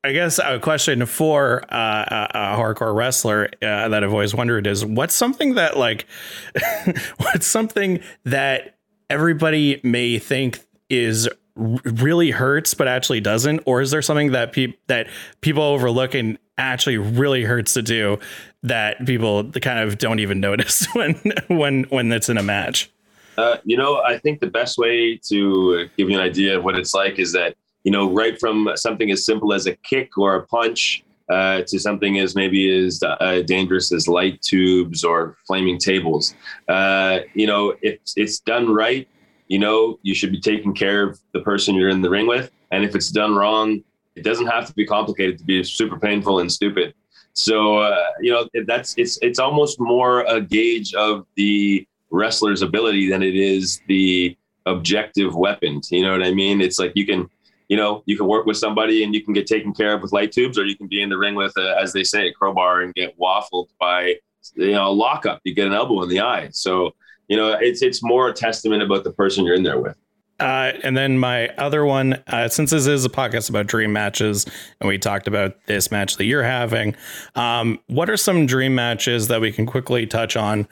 I 0.06 0.12
guess 0.12 0.40
a 0.40 0.60
question 0.60 1.06
for 1.06 1.64
uh, 1.72 2.28
a, 2.32 2.32
a, 2.34 2.58
hardcore 2.58 2.94
wrestler 2.94 3.50
uh, 3.62 3.88
that 3.90 4.04
I've 4.04 4.12
always 4.12 4.34
wondered 4.34 4.66
is 4.68 4.84
what's 4.84 5.14
something 5.14 5.54
that 5.54 5.78
like 5.78 6.08
what's 7.18 7.48
something 7.48 8.02
that 8.26 8.76
everybody 9.10 9.80
may 9.84 10.18
think 10.20 10.60
is 10.90 11.30
really 11.56 12.32
hurts 12.32 12.74
but 12.74 12.88
actually 12.88 13.22
doesn't 13.22 13.62
or 13.66 13.82
is 13.82 13.92
there 13.92 14.02
something 14.02 14.32
that 14.32 14.52
people 14.52 14.78
that 14.88 15.08
people 15.42 15.62
overlook 15.62 16.16
and 16.16 16.38
actually 16.58 16.98
really 16.98 17.44
hurts 17.44 17.74
to 17.74 17.82
do 17.82 18.18
that 18.64 19.06
people 19.06 19.44
kind 19.52 19.80
of 19.80 19.98
don't 20.00 20.20
even 20.20 20.40
notice 20.40 20.88
when 20.94 21.14
when 21.48 21.84
when 21.86 22.12
it's 22.12 22.28
in 22.28 22.38
a 22.38 22.44
match 22.44 22.90
uh, 23.38 23.58
you 23.64 23.78
know 23.78 24.02
i 24.04 24.18
think 24.18 24.40
the 24.40 24.48
best 24.48 24.80
way 24.80 25.16
to 25.18 25.88
give 25.96 26.10
you 26.10 26.18
an 26.18 26.24
idea 26.24 26.58
of 26.58 26.64
what 26.64 26.76
it's 26.76 26.94
like 26.94 27.20
is 27.20 27.34
that 27.34 27.56
you 27.84 27.92
know 27.92 28.12
right 28.12 28.40
from 28.40 28.72
something 28.76 29.12
as 29.12 29.24
simple 29.24 29.54
as 29.54 29.68
a 29.68 29.76
kick 29.76 30.18
or 30.18 30.36
a 30.36 30.48
punch 30.48 31.04
uh, 31.30 31.62
to 31.68 31.80
something 31.80 32.20
as 32.20 32.36
maybe 32.36 32.86
as 32.86 33.02
uh, 33.02 33.42
dangerous 33.46 33.92
as 33.92 34.08
light 34.08 34.42
tubes 34.42 35.04
or 35.04 35.38
flaming 35.48 35.78
tables. 35.78 36.36
Uh, 36.68 37.20
you 37.34 37.48
know, 37.48 37.74
if 37.82 38.00
it's 38.16 38.40
done 38.40 38.74
right, 38.74 39.08
you 39.48 39.60
know 39.60 40.00
you 40.02 40.16
should 40.16 40.32
be 40.32 40.40
taking 40.40 40.74
care 40.74 41.08
of 41.08 41.20
the 41.34 41.42
person 41.42 41.76
you're 41.76 41.90
in 41.90 42.02
the 42.02 42.10
ring 42.10 42.28
with. 42.28 42.52
And 42.72 42.84
if 42.84 42.96
it's 42.96 43.12
done 43.12 43.36
wrong 43.36 43.84
it 44.16 44.24
doesn't 44.24 44.48
have 44.48 44.68
to 44.68 44.74
be 44.74 44.86
complicated 44.86 45.38
to 45.40 45.44
be 45.44 45.64
super 45.64 45.98
painful 45.98 46.40
and 46.40 46.52
stupid. 46.52 46.94
So 47.34 47.78
uh, 47.78 48.06
you 48.22 48.32
know 48.32 48.48
that's 48.68 48.94
it's 48.98 49.18
it's 49.22 49.40
almost 49.40 49.80
more 49.80 50.22
a 50.22 50.40
gauge 50.40 50.94
of 50.94 51.26
the 51.36 51.88
wrestler's 52.12 52.62
ability 52.62 53.10
than 53.10 53.24
it 53.24 53.36
is 53.36 53.82
the 53.88 54.38
objective 54.66 55.36
weapon. 55.36 55.82
You 55.90 56.04
know 56.04 56.12
what 56.12 56.24
i 56.24 56.32
mean? 56.32 56.62
It's 56.62 56.78
like 56.78 56.94
you 56.96 57.06
can 57.06 57.28
you 57.70 57.78
know 57.78 58.04
you 58.06 58.16
can 58.18 58.28
work 58.28 58.46
with 58.46 58.58
somebody 58.58 59.04
and 59.04 59.16
you 59.16 59.24
can 59.24 59.34
get 59.34 59.48
taken 59.48 59.74
care 59.74 59.94
of 59.94 60.02
with 60.04 60.14
light 60.14 60.32
tubes 60.32 60.60
or 60.60 60.66
you 60.66 60.78
can 60.78 60.88
be 60.88 61.02
in 61.02 61.10
the 61.10 61.18
ring 61.18 61.34
with 61.34 61.58
a, 61.58 61.76
as 61.82 61.92
they 61.92 62.04
say 62.04 62.28
a 62.28 62.34
crowbar 62.34 62.82
and 62.82 62.94
get 62.94 63.18
waffled 63.18 63.70
by 63.80 64.16
you 64.56 64.72
know 64.72 64.88
a 64.88 64.94
lockup. 64.94 65.42
You 65.44 65.56
get 65.56 65.68
an 65.68 65.74
elbow 65.74 66.04
in 66.04 66.10
the 66.10 66.22
eye. 66.22 66.50
So 66.52 66.94
you 67.28 67.38
know, 67.38 67.58
it's 67.60 67.82
it's 67.82 68.04
more 68.04 68.30
a 68.30 68.34
testament 68.34 68.84
about 68.84 69.04
the 69.04 69.12
person 69.12 69.46
you're 69.46 69.56
in 69.56 69.64
there 69.64 69.80
with. 69.80 69.98
Uh, 70.40 70.74
and 70.84 70.98
then 70.98 71.18
my 71.18 71.48
other 71.58 71.86
one, 71.86 72.22
uh, 72.28 72.50
since 72.50 72.72
this 72.72 72.88
is 72.88 73.06
a 73.06 73.10
podcast 73.10 73.50
about 73.50 73.68
dream 73.68 73.94
matches, 73.94 74.46
and 74.82 74.88
we 74.88 74.98
talked 74.98 75.28
about 75.28 75.56
this 75.68 75.92
match 75.92 76.18
that 76.18 76.26
you're 76.26 76.44
having, 76.44 76.96
um, 77.36 77.80
what 77.88 78.10
are 78.10 78.18
some 78.18 78.46
dream 78.46 78.74
matches 78.76 79.28
that 79.28 79.40
we 79.40 79.52
can 79.52 79.66
quickly 79.66 80.06
touch 80.06 80.36
on 80.36 80.68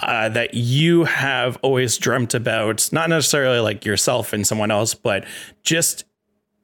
uh, 0.00 0.28
that 0.30 0.54
you 0.54 1.04
have 1.04 1.56
always 1.62 1.98
dreamt 1.98 2.34
about? 2.34 2.88
Not 2.90 3.10
necessarily 3.10 3.60
like 3.60 3.84
yourself 3.84 4.32
and 4.32 4.46
someone 4.46 4.70
else, 4.70 4.94
but 4.94 5.24
just 5.62 6.04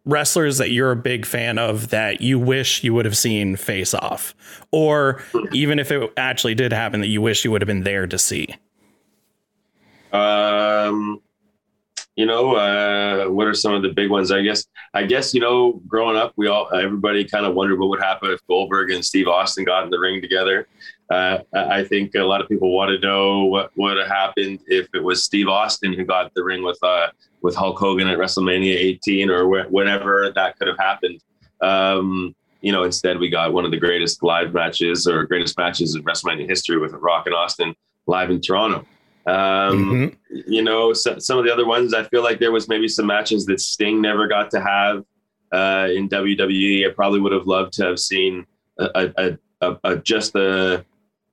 wrestlers 0.04 0.56
that 0.58 0.70
you're 0.70 0.90
a 0.90 0.96
big 0.96 1.26
fan 1.26 1.58
of 1.58 1.90
that 1.90 2.22
you 2.22 2.38
wish 2.38 2.82
you 2.82 2.94
would 2.94 3.04
have 3.04 3.16
seen 3.16 3.56
face 3.56 3.92
off, 3.92 4.34
or 4.72 5.22
even 5.52 5.78
if 5.78 5.92
it 5.92 6.12
actually 6.16 6.54
did 6.54 6.72
happen, 6.72 7.00
that 7.00 7.08
you 7.08 7.20
wish 7.20 7.44
you 7.44 7.50
would 7.50 7.60
have 7.60 7.66
been 7.66 7.84
there 7.84 8.06
to 8.06 8.18
see? 8.18 8.48
Um, 10.12 11.20
you 12.16 12.26
know, 12.26 12.56
uh, 12.56 13.26
what 13.28 13.46
are 13.46 13.54
some 13.54 13.74
of 13.74 13.82
the 13.82 13.90
big 13.90 14.10
ones? 14.10 14.32
I 14.32 14.42
guess, 14.42 14.64
I 14.92 15.04
guess, 15.04 15.32
you 15.32 15.40
know, 15.40 15.80
growing 15.86 16.16
up, 16.16 16.32
we 16.36 16.48
all, 16.48 16.68
everybody 16.74 17.24
kind 17.24 17.46
of 17.46 17.54
wondered 17.54 17.78
what 17.78 17.90
would 17.90 18.02
happen 18.02 18.32
if 18.32 18.44
Goldberg 18.48 18.90
and 18.90 19.04
Steve 19.04 19.28
Austin 19.28 19.64
got 19.64 19.84
in 19.84 19.90
the 19.90 20.00
ring 20.00 20.20
together. 20.20 20.66
Uh, 21.10 21.38
I 21.54 21.84
think 21.84 22.16
a 22.16 22.24
lot 22.24 22.40
of 22.40 22.48
people 22.48 22.74
want 22.74 22.90
to 22.90 22.98
know 22.98 23.44
what 23.44 23.70
would 23.76 23.96
have 23.98 24.08
happened 24.08 24.58
if 24.66 24.88
it 24.94 25.02
was 25.02 25.22
Steve 25.22 25.48
Austin 25.48 25.92
who 25.92 26.04
got 26.04 26.34
the 26.34 26.42
ring 26.42 26.64
with 26.64 26.78
uh, 26.82 27.08
with 27.40 27.54
Hulk 27.54 27.78
Hogan 27.78 28.08
at 28.08 28.18
WrestleMania 28.18 28.74
18 28.74 29.30
or 29.30 29.46
wh- 29.46 29.72
whenever 29.72 30.32
that 30.34 30.58
could 30.58 30.66
have 30.66 30.78
happened. 30.78 31.20
Um, 31.62 32.34
you 32.60 32.72
know, 32.72 32.82
instead 32.82 33.18
we 33.20 33.30
got 33.30 33.52
one 33.52 33.64
of 33.64 33.70
the 33.70 33.78
greatest 33.78 34.22
live 34.22 34.52
matches 34.52 35.06
or 35.06 35.24
greatest 35.24 35.56
matches 35.56 35.94
in 35.94 36.02
WrestleMania 36.02 36.48
history 36.48 36.78
with 36.78 36.92
Rock 36.94 37.26
and 37.26 37.34
Austin 37.34 37.76
live 38.06 38.30
in 38.30 38.40
Toronto. 38.40 38.84
Um, 39.28 40.14
mm-hmm. 40.30 40.40
You 40.46 40.62
know, 40.62 40.94
so, 40.94 41.18
some 41.18 41.38
of 41.38 41.44
the 41.44 41.52
other 41.52 41.66
ones, 41.66 41.92
I 41.92 42.04
feel 42.04 42.22
like 42.22 42.38
there 42.38 42.52
was 42.52 42.66
maybe 42.66 42.88
some 42.88 43.06
matches 43.06 43.44
that 43.46 43.60
Sting 43.60 44.00
never 44.00 44.26
got 44.26 44.50
to 44.52 44.60
have 44.60 45.04
uh, 45.52 45.88
in 45.92 46.08
WWE. 46.08 46.88
I 46.88 46.92
probably 46.94 47.20
would 47.20 47.32
have 47.32 47.46
loved 47.46 47.74
to 47.74 47.84
have 47.84 47.98
seen 47.98 48.46
a, 48.78 49.12
a, 49.18 49.38
a, 49.60 49.76
a 49.84 49.96
just 49.96 50.34
a 50.34 50.84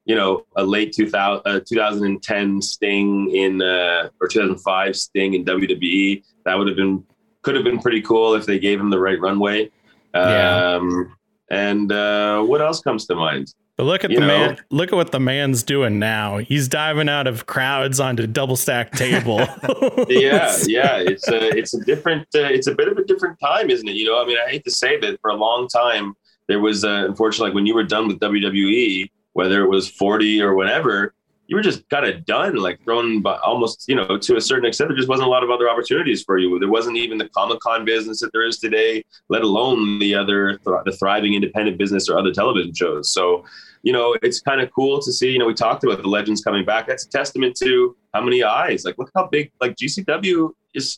you 0.03 0.15
know 0.15 0.45
a 0.57 0.63
late 0.63 0.93
2000, 0.93 1.41
uh, 1.45 1.59
2010 1.65 2.61
Sting 2.61 3.33
in 3.33 3.61
uh, 3.61 4.09
or 4.19 4.27
2005 4.27 4.95
Sting 4.95 5.33
in 5.33 5.45
WWE. 5.45 6.21
That 6.43 6.57
would 6.57 6.67
have 6.67 6.77
been 6.77 7.03
could 7.43 7.55
have 7.55 7.63
been 7.63 7.79
pretty 7.79 8.01
cool 8.01 8.33
if 8.33 8.45
they 8.45 8.59
gave 8.59 8.79
him 8.79 8.89
the 8.89 8.99
right 8.99 9.19
runway. 9.19 9.71
Um, 10.13 10.89
yeah. 10.89 11.03
And 11.49 11.91
uh, 11.91 12.41
what 12.41 12.61
else 12.61 12.81
comes 12.81 13.05
to 13.05 13.15
mind? 13.15 13.53
But 13.77 13.83
look 13.83 14.05
at 14.05 14.11
you 14.11 14.19
the 14.19 14.25
know, 14.25 14.27
man. 14.27 14.57
Look 14.69 14.93
at 14.93 14.95
what 14.95 15.11
the 15.11 15.19
man's 15.19 15.61
doing 15.61 15.99
now. 15.99 16.37
He's 16.37 16.69
diving 16.69 17.09
out 17.09 17.27
of 17.27 17.45
crowds 17.45 17.99
onto 17.99 18.25
double 18.25 18.55
stack 18.55 18.91
table. 18.91 19.39
yeah, 20.07 20.55
yeah. 20.65 20.97
It's 20.97 21.27
a 21.27 21.49
it's 21.49 21.73
a 21.73 21.83
different. 21.83 22.23
Uh, 22.33 22.43
it's 22.43 22.67
a 22.67 22.75
bit 22.75 22.87
of 22.87 22.97
a 22.97 23.03
different 23.03 23.37
time, 23.39 23.69
isn't 23.69 23.87
it? 23.87 23.95
You 23.95 24.05
know, 24.05 24.21
I 24.21 24.25
mean, 24.25 24.37
I 24.45 24.49
hate 24.49 24.63
to 24.65 24.71
say 24.71 24.97
that 24.99 25.19
for 25.19 25.29
a 25.29 25.35
long 25.35 25.67
time 25.67 26.13
there 26.47 26.59
was, 26.59 26.85
uh, 26.85 27.05
unfortunately, 27.07 27.49
like 27.49 27.55
when 27.55 27.65
you 27.65 27.73
were 27.73 27.83
done 27.83 28.07
with 28.07 28.19
WWE, 28.19 29.09
whether 29.33 29.63
it 29.63 29.69
was 29.69 29.89
forty 29.89 30.41
or 30.41 30.53
whatever, 30.55 31.13
you 31.47 31.55
were 31.55 31.61
just 31.61 31.87
kind 31.89 32.05
of 32.05 32.25
done, 32.25 32.55
like 32.55 32.83
thrown 32.83 33.21
by 33.21 33.37
almost, 33.37 33.87
you 33.87 33.95
know, 33.95 34.17
to 34.17 34.35
a 34.35 34.41
certain 34.41 34.65
extent. 34.65 34.89
There 34.89 34.97
just 34.97 35.09
wasn't 35.09 35.27
a 35.27 35.31
lot 35.31 35.43
of 35.43 35.51
other 35.51 35.69
opportunities 35.69 36.23
for 36.23 36.37
you. 36.37 36.57
There 36.59 36.69
wasn't 36.69 36.97
even 36.97 37.17
the 37.17 37.29
Comic 37.29 37.59
Con 37.59 37.85
business 37.85 38.19
that 38.21 38.31
there 38.33 38.45
is 38.45 38.57
today, 38.57 39.03
let 39.29 39.43
alone 39.43 39.99
the 39.99 40.15
other 40.15 40.59
the 40.63 40.95
thriving 40.97 41.33
independent 41.35 41.77
business 41.77 42.09
or 42.09 42.17
other 42.17 42.31
television 42.31 42.73
shows. 42.73 43.11
So 43.11 43.45
you 43.85 43.93
know, 43.93 44.15
it's 44.23 44.41
kind 44.41 44.61
of 44.61 44.71
cool 44.71 44.99
to 44.99 45.13
see. 45.13 45.31
You 45.31 45.37
know, 45.37 45.45
we 45.45 45.53
talked 45.53 45.83
about 45.83 46.01
the 46.01 46.07
legends 46.07 46.41
coming 46.41 46.65
back. 46.65 46.87
That's 46.87 47.05
a 47.05 47.09
testament 47.09 47.55
to 47.57 47.95
how 48.15 48.21
many 48.21 48.43
eyes. 48.43 48.83
Like, 48.83 48.97
look 48.97 49.11
how 49.15 49.27
big. 49.27 49.51
Like 49.61 49.75
GCW 49.75 50.49
is, 50.73 50.97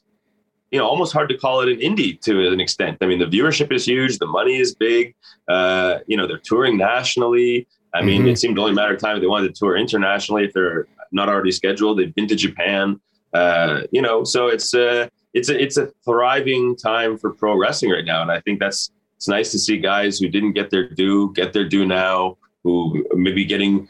you 0.72 0.80
know, 0.80 0.88
almost 0.88 1.12
hard 1.12 1.28
to 1.28 1.38
call 1.38 1.60
it 1.60 1.68
an 1.68 1.80
indie 1.80 2.20
to 2.22 2.48
an 2.48 2.62
extent. 2.62 3.00
I 3.02 3.06
mean, 3.08 3.20
the 3.20 3.26
viewership 3.26 3.74
is 3.74 3.86
huge. 3.86 4.20
The 4.20 4.26
money 4.26 4.56
is 4.56 4.74
big. 4.74 5.16
Uh, 5.50 6.00
you 6.08 6.16
know, 6.16 6.28
they're 6.28 6.38
touring 6.38 6.78
nationally. 6.78 7.68
I 7.98 8.04
mean, 8.04 8.22
mm-hmm. 8.22 8.30
it 8.30 8.40
seemed 8.40 8.60
only 8.60 8.72
a 8.72 8.76
matter 8.76 8.94
of 8.94 9.02
time 9.02 9.16
if 9.16 9.22
they 9.22 9.28
wanted 9.28 9.54
to 9.54 9.60
tour 9.60 9.76
internationally 9.76 10.46
if 10.46 10.54
they're 10.54 10.88
not 11.12 11.30
already 11.30 11.52
scheduled. 11.52 12.00
They've 12.00 12.14
been 12.14 12.28
to 12.28 12.36
Japan. 12.36 13.00
Uh, 13.34 13.82
you 13.92 14.02
know, 14.02 14.24
so 14.24 14.48
it's 14.48 14.74
a 14.74 15.10
it's 15.34 15.50
a 15.50 15.62
it's 15.62 15.78
a 15.78 15.88
thriving 16.06 16.76
time 16.76 17.18
for 17.18 17.34
pro 17.34 17.58
wrestling 17.58 17.92
right 17.92 18.06
now, 18.06 18.22
and 18.22 18.32
I 18.32 18.40
think 18.42 18.60
that's 18.60 18.92
it's 19.16 19.28
nice 19.28 19.52
to 19.52 19.60
see 19.60 19.78
guys 19.78 20.20
who 20.20 20.28
didn't 20.28 20.54
get 20.54 20.70
their 20.70 20.90
due 20.90 21.34
get 21.34 21.54
their 21.54 21.68
due 21.68 21.86
now 21.86 22.38
who 22.64 23.06
maybe 23.14 23.46
getting 23.46 23.88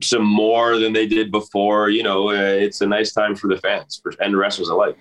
some 0.00 0.24
more 0.24 0.78
than 0.78 0.92
they 0.92 1.06
did 1.06 1.30
before. 1.30 1.90
You 1.90 2.02
know, 2.02 2.30
uh, 2.30 2.34
it's 2.34 2.80
a 2.80 2.86
nice 2.86 3.12
time 3.12 3.34
for 3.34 3.48
the 3.48 3.58
fans 3.58 4.00
for, 4.02 4.12
and 4.20 4.36
wrestlers 4.36 4.68
alike. 4.68 4.96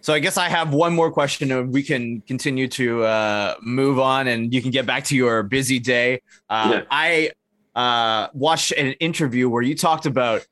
So 0.00 0.12
I 0.12 0.18
guess 0.18 0.36
I 0.36 0.50
have 0.50 0.74
one 0.74 0.94
more 0.94 1.10
question, 1.10 1.50
and 1.50 1.72
we 1.72 1.82
can 1.82 2.20
continue 2.22 2.68
to 2.68 3.04
uh, 3.04 3.54
move 3.62 3.98
on, 3.98 4.28
and 4.28 4.52
you 4.52 4.60
can 4.60 4.70
get 4.70 4.84
back 4.84 5.04
to 5.04 5.16
your 5.16 5.42
busy 5.42 5.78
day. 5.78 6.20
Uh, 6.50 6.70
yeah. 6.74 6.82
I 6.90 7.30
uh, 7.74 8.28
watched 8.32 8.72
an 8.72 8.92
interview 8.94 9.48
where 9.48 9.62
you 9.62 9.74
talked 9.74 10.06
about 10.06 10.46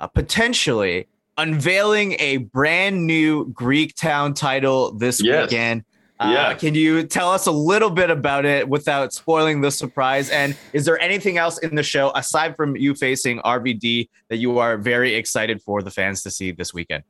uh, 0.00 0.06
potentially 0.06 1.08
unveiling 1.38 2.16
a 2.18 2.38
brand 2.38 3.06
new 3.06 3.52
Greektown 3.52 4.34
title 4.34 4.92
this 4.92 5.22
yes. 5.22 5.50
weekend. 5.50 5.84
Uh, 6.20 6.30
yeah. 6.32 6.54
Can 6.54 6.74
you 6.74 7.02
tell 7.04 7.30
us 7.30 7.46
a 7.46 7.52
little 7.52 7.90
bit 7.90 8.10
about 8.10 8.44
it 8.44 8.68
without 8.68 9.12
spoiling 9.12 9.60
the 9.60 9.70
surprise? 9.70 10.30
And 10.30 10.56
is 10.72 10.84
there 10.84 10.98
anything 11.00 11.36
else 11.36 11.58
in 11.58 11.74
the 11.74 11.82
show 11.82 12.12
aside 12.14 12.56
from 12.56 12.76
you 12.76 12.94
facing 12.94 13.40
RVD 13.40 14.08
that 14.28 14.36
you 14.36 14.58
are 14.58 14.76
very 14.76 15.14
excited 15.14 15.60
for 15.62 15.82
the 15.82 15.90
fans 15.90 16.22
to 16.22 16.30
see 16.30 16.52
this 16.52 16.72
weekend? 16.72 17.02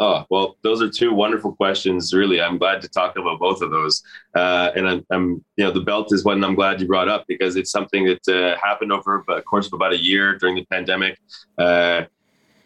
Oh, 0.00 0.24
well, 0.30 0.56
those 0.62 0.80
are 0.80 0.88
two 0.88 1.12
wonderful 1.12 1.52
questions. 1.56 2.14
Really, 2.14 2.40
I'm 2.40 2.56
glad 2.56 2.80
to 2.82 2.88
talk 2.88 3.16
about 3.16 3.40
both 3.40 3.62
of 3.62 3.70
those. 3.70 4.02
Uh, 4.34 4.70
and 4.76 4.88
I'm, 4.88 5.06
I'm, 5.10 5.44
you 5.56 5.64
know, 5.64 5.72
the 5.72 5.80
belt 5.80 6.12
is 6.12 6.24
one 6.24 6.44
I'm 6.44 6.54
glad 6.54 6.80
you 6.80 6.86
brought 6.86 7.08
up 7.08 7.24
because 7.26 7.56
it's 7.56 7.72
something 7.72 8.04
that 8.06 8.28
uh, 8.28 8.56
happened 8.62 8.92
over 8.92 9.24
a 9.28 9.42
course 9.42 9.66
of 9.66 9.72
about 9.72 9.92
a 9.92 9.98
year 9.98 10.38
during 10.38 10.54
the 10.54 10.64
pandemic. 10.66 11.18
Uh, 11.58 12.02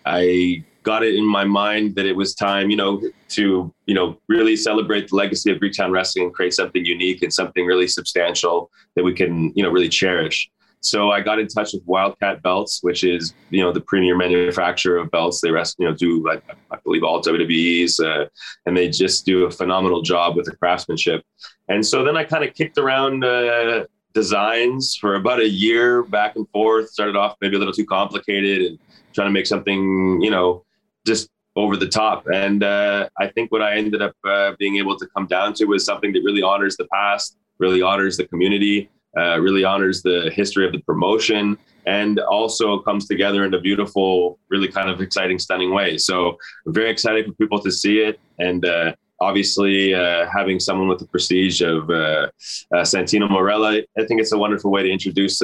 I 0.05 0.63
got 0.83 1.03
it 1.05 1.15
in 1.15 1.25
my 1.25 1.45
mind 1.45 1.95
that 1.95 2.05
it 2.05 2.15
was 2.15 2.35
time, 2.35 2.69
you 2.69 2.77
know, 2.77 3.01
to, 3.31 3.73
you 3.87 3.95
know, 3.95 4.19
really 4.29 4.57
celebrate 4.57 5.09
the 5.09 5.17
legacy 5.17 5.51
of 5.51 5.59
Greektown 5.59 5.91
Wrestling 5.91 6.27
and 6.27 6.35
create 6.35 6.53
something 6.53 6.85
unique 6.85 7.23
and 7.23 7.33
something 7.33 7.65
really 7.65 7.89
substantial 7.89 8.71
that 8.95 9.05
we 9.05 9.15
can, 9.15 9.53
you 9.55 9.63
know, 9.63 9.71
really 9.71 9.89
cherish. 9.89 10.51
So 10.83 11.13
I 11.13 11.21
got 11.21 11.39
in 11.39 11.47
touch 11.47 11.73
with 11.73 11.83
Wildcat 11.87 12.43
Belts, 12.43 12.81
which 12.83 13.05
is, 13.05 13.35
you 13.51 13.63
know, 13.63 13.73
the 13.73 13.81
premier 13.81 14.17
manufacturer 14.17 14.99
of 14.99 15.13
belts. 15.13 15.41
They 15.41 15.53
rest, 15.53 15.77
you 15.79 15.87
know, 15.87 15.95
do 15.95 16.25
like 16.27 16.43
I 16.73 16.77
believe 16.85 17.05
all 17.05 17.23
WWE's, 17.23 18.01
uh, 18.01 18.27
and 18.67 18.77
they 18.77 18.89
just 18.91 19.25
do 19.25 19.47
a 19.47 19.51
phenomenal 19.51 20.03
job 20.03 20.37
with 20.37 20.47
the 20.47 20.57
craftsmanship. 20.57 21.25
And 21.69 21.87
so 21.87 22.05
then 22.05 22.17
I 22.17 22.25
kind 22.25 22.43
of 22.43 22.55
kicked 22.55 22.79
around 22.79 23.25
uh, 23.25 23.85
designs 24.13 24.97
for 24.97 25.15
about 25.15 25.39
a 25.39 25.49
year, 25.49 26.03
back 26.03 26.35
and 26.35 26.49
forth. 26.51 26.91
Started 26.91 27.15
off 27.15 27.37
maybe 27.41 27.55
a 27.55 27.59
little 27.61 27.75
too 27.75 27.87
complicated 27.87 28.63
and 28.63 28.79
trying 29.15 29.29
to 29.29 29.33
make 29.33 29.47
something, 29.47 30.21
you 30.21 30.31
know, 30.31 30.65
just 31.07 31.29
over 31.55 31.77
the 31.77 31.89
top. 31.89 32.27
And 32.27 32.65
uh, 32.65 33.09
I 33.21 33.29
think 33.29 33.53
what 33.53 33.63
I 33.63 33.77
ended 33.77 34.03
up 34.03 34.17
uh, 34.25 34.53
being 34.59 34.79
able 34.79 34.99
to 34.99 35.07
come 35.15 35.27
down 35.27 35.55
to 35.55 35.67
was 35.67 35.85
something 35.85 36.13
that 36.13 36.23
really 36.25 36.43
honors 36.43 36.77
the 36.77 36.87
past, 36.87 37.37
really 37.59 37.83
honors 37.83 38.17
the 38.17 38.27
community, 38.27 38.91
uh, 39.17 39.41
really 39.41 39.65
honors 39.65 40.03
the 40.03 40.31
history 40.35 40.67
of 40.67 40.73
the 40.73 40.81
promotion, 40.81 41.59
and 41.87 42.21
also 42.21 42.79
comes 42.79 43.07
together 43.07 43.45
in 43.45 43.55
a 43.55 43.61
beautiful, 43.61 44.39
really 44.49 44.69
kind 44.69 44.89
of 44.89 45.01
exciting, 45.01 45.39
stunning 45.39 45.75
way. 45.75 45.99
So 45.99 46.39
I'm 46.67 46.75
very 46.75 46.91
excited 46.91 47.27
for 47.27 47.33
people 47.33 47.61
to 47.61 47.71
see 47.71 47.99
it. 47.99 48.21
And 48.39 48.65
uh, 48.65 48.95
obviously, 49.21 49.95
uh, 49.95 50.27
having 50.33 50.61
someone 50.61 50.89
with 50.89 51.01
the 51.01 51.07
prestige 51.07 51.61
of 51.61 51.91
uh, 51.91 52.29
Santino 52.75 53.29
Marella, 53.29 53.83
I 53.99 54.05
think 54.05 54.21
it's 54.21 54.33
a 54.33 54.39
wonderful 54.39 54.71
way 54.71 54.83
to 54.83 54.91
introduce 54.91 55.43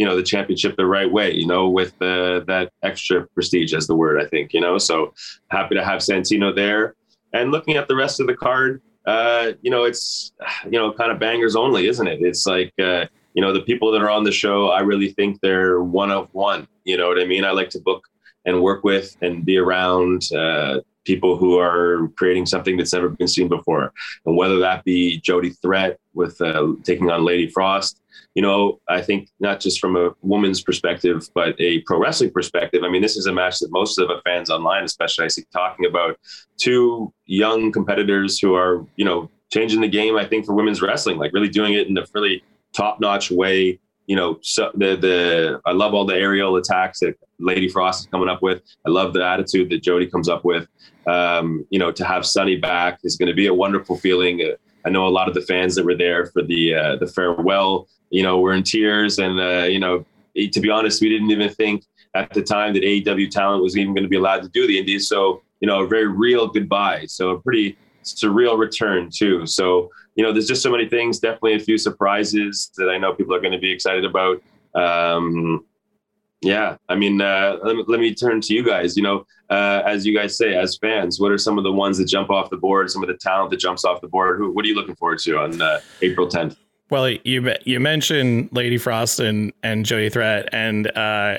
you 0.00 0.06
know 0.06 0.16
the 0.16 0.22
championship 0.22 0.76
the 0.76 0.86
right 0.86 1.12
way 1.12 1.30
you 1.34 1.46
know 1.46 1.68
with 1.68 1.92
uh, 2.00 2.40
that 2.46 2.72
extra 2.82 3.26
prestige 3.34 3.74
as 3.74 3.86
the 3.86 3.94
word 3.94 4.18
i 4.18 4.24
think 4.24 4.54
you 4.54 4.60
know 4.60 4.78
so 4.78 5.12
happy 5.50 5.74
to 5.74 5.84
have 5.84 6.00
santino 6.00 6.54
there 6.54 6.94
and 7.34 7.50
looking 7.50 7.76
at 7.76 7.86
the 7.86 7.94
rest 7.94 8.18
of 8.18 8.26
the 8.26 8.34
card 8.34 8.80
uh, 9.06 9.52
you 9.62 9.70
know 9.70 9.84
it's 9.84 10.32
you 10.64 10.78
know 10.78 10.92
kind 10.92 11.12
of 11.12 11.18
bangers 11.18 11.56
only 11.56 11.88
isn't 11.88 12.06
it? 12.06 12.20
It's 12.22 12.46
like 12.46 12.72
uh, 12.78 13.06
you 13.34 13.42
know 13.42 13.52
the 13.52 13.62
people 13.62 13.90
that 13.92 14.02
are 14.02 14.10
on 14.10 14.24
the 14.24 14.32
show 14.32 14.68
i 14.68 14.80
really 14.80 15.12
think 15.12 15.40
they're 15.40 15.82
one 15.82 16.10
of 16.10 16.28
one 16.34 16.66
you 16.84 16.96
know 16.96 17.08
what 17.08 17.20
i 17.20 17.24
mean? 17.24 17.44
I 17.44 17.52
like 17.52 17.70
to 17.70 17.80
book 17.80 18.06
and 18.44 18.62
work 18.62 18.84
with 18.84 19.16
and 19.20 19.44
be 19.44 19.58
around 19.58 20.32
uh, 20.32 20.80
people 21.04 21.36
who 21.36 21.58
are 21.58 22.08
creating 22.16 22.46
something 22.46 22.76
that's 22.76 22.92
never 22.92 23.08
been 23.08 23.28
seen 23.28 23.48
before. 23.48 23.92
And 24.26 24.36
whether 24.36 24.58
that 24.60 24.84
be 24.84 25.20
jody 25.20 25.50
threat 25.50 25.98
with 26.14 26.40
uh, 26.40 26.72
taking 26.84 27.10
on 27.10 27.24
lady 27.24 27.48
frost 27.48 27.99
you 28.34 28.42
know, 28.42 28.80
I 28.88 29.02
think 29.02 29.28
not 29.40 29.60
just 29.60 29.80
from 29.80 29.96
a 29.96 30.10
woman's 30.22 30.62
perspective, 30.62 31.28
but 31.34 31.60
a 31.60 31.80
pro 31.80 31.98
wrestling 31.98 32.30
perspective. 32.30 32.82
I 32.84 32.88
mean, 32.88 33.02
this 33.02 33.16
is 33.16 33.26
a 33.26 33.32
match 33.32 33.58
that 33.58 33.72
most 33.72 33.98
of 33.98 34.08
the 34.08 34.20
fans 34.24 34.50
online, 34.50 34.84
especially, 34.84 35.24
I 35.24 35.28
see 35.28 35.44
talking 35.52 35.86
about 35.86 36.16
two 36.56 37.12
young 37.26 37.72
competitors 37.72 38.38
who 38.38 38.54
are, 38.54 38.86
you 38.96 39.04
know, 39.04 39.28
changing 39.52 39.80
the 39.80 39.88
game. 39.88 40.16
I 40.16 40.24
think 40.24 40.46
for 40.46 40.54
women's 40.54 40.80
wrestling, 40.80 41.18
like 41.18 41.32
really 41.32 41.48
doing 41.48 41.74
it 41.74 41.88
in 41.88 41.98
a 41.98 42.04
really 42.14 42.42
top 42.72 43.00
notch 43.00 43.30
way. 43.30 43.80
You 44.06 44.16
know, 44.16 44.38
so 44.42 44.70
the 44.74 44.96
the 44.96 45.60
I 45.66 45.72
love 45.72 45.94
all 45.94 46.04
the 46.04 46.16
aerial 46.16 46.56
attacks 46.56 47.00
that 47.00 47.16
Lady 47.38 47.68
Frost 47.68 48.00
is 48.00 48.06
coming 48.06 48.28
up 48.28 48.42
with. 48.42 48.62
I 48.86 48.90
love 48.90 49.12
the 49.12 49.24
attitude 49.24 49.70
that 49.70 49.82
Jody 49.82 50.06
comes 50.06 50.28
up 50.28 50.44
with. 50.44 50.68
Um, 51.06 51.64
you 51.70 51.78
know, 51.78 51.90
to 51.92 52.04
have 52.04 52.26
Sonny 52.26 52.56
back 52.56 53.00
is 53.02 53.16
going 53.16 53.28
to 53.28 53.34
be 53.34 53.46
a 53.46 53.54
wonderful 53.54 53.96
feeling. 53.96 54.40
Uh, 54.40 54.56
I 54.84 54.90
know 54.90 55.06
a 55.06 55.10
lot 55.10 55.28
of 55.28 55.34
the 55.34 55.42
fans 55.42 55.74
that 55.74 55.84
were 55.84 55.96
there 55.96 56.26
for 56.26 56.42
the 56.42 56.74
uh, 56.74 56.96
the 56.96 57.06
farewell 57.06 57.88
you 58.10 58.22
know, 58.22 58.38
we're 58.38 58.52
in 58.52 58.62
tears. 58.62 59.18
And, 59.18 59.40
uh, 59.40 59.66
you 59.66 59.78
know, 59.78 60.04
to 60.36 60.60
be 60.60 60.68
honest, 60.68 61.00
we 61.00 61.08
didn't 61.08 61.30
even 61.30 61.48
think 61.48 61.84
at 62.14 62.32
the 62.34 62.42
time 62.42 62.74
that 62.74 62.82
AEW 62.82 63.30
talent 63.30 63.62
was 63.62 63.76
even 63.76 63.94
going 63.94 64.02
to 64.02 64.08
be 64.08 64.16
allowed 64.16 64.42
to 64.42 64.48
do 64.48 64.66
the 64.66 64.78
indies. 64.78 65.08
So, 65.08 65.42
you 65.60 65.68
know, 65.68 65.84
a 65.84 65.86
very 65.86 66.08
real 66.08 66.48
goodbye. 66.48 67.06
So 67.06 67.30
a 67.30 67.40
pretty, 67.40 67.78
surreal 68.02 68.58
return 68.58 69.10
too. 69.14 69.46
So 69.46 69.90
you 70.14 70.24
know, 70.24 70.32
there's 70.32 70.48
just 70.48 70.62
so 70.62 70.70
many 70.70 70.88
things. 70.88 71.18
Definitely 71.18 71.54
a 71.56 71.60
few 71.60 71.76
surprises 71.76 72.70
that 72.78 72.88
I 72.88 72.96
know 72.96 73.12
people 73.12 73.34
are 73.34 73.40
going 73.40 73.52
to 73.52 73.58
be 73.58 73.70
excited 73.70 74.06
about. 74.06 74.42
Um, 74.74 75.66
yeah, 76.42 76.76
I 76.88 76.96
mean, 76.96 77.20
uh, 77.20 77.58
let, 77.62 77.76
me, 77.76 77.84
let 77.86 78.00
me 78.00 78.14
turn 78.14 78.40
to 78.40 78.54
you 78.54 78.64
guys. 78.64 78.96
You 78.96 79.02
know, 79.02 79.26
uh, 79.50 79.82
as 79.84 80.06
you 80.06 80.16
guys 80.16 80.36
say, 80.36 80.54
as 80.54 80.76
fans, 80.76 81.20
what 81.20 81.30
are 81.30 81.38
some 81.38 81.58
of 81.58 81.64
the 81.64 81.72
ones 81.72 81.98
that 81.98 82.06
jump 82.06 82.30
off 82.30 82.48
the 82.50 82.56
board? 82.56 82.90
Some 82.90 83.02
of 83.02 83.08
the 83.08 83.16
talent 83.16 83.50
that 83.50 83.58
jumps 83.58 83.84
off 83.84 84.00
the 84.00 84.08
board. 84.08 84.38
Who, 84.38 84.52
what 84.52 84.64
are 84.64 84.68
you 84.68 84.74
looking 84.74 84.94
forward 84.96 85.18
to 85.20 85.38
on 85.38 85.60
uh, 85.60 85.80
April 86.00 86.28
10th? 86.28 86.56
Well, 86.88 87.08
you 87.08 87.54
you 87.64 87.78
mentioned 87.78 88.48
Lady 88.50 88.76
Frost 88.76 89.20
and 89.20 89.52
and 89.62 89.86
Jody 89.86 90.08
Threat, 90.08 90.48
and 90.52 90.90
uh, 90.96 91.38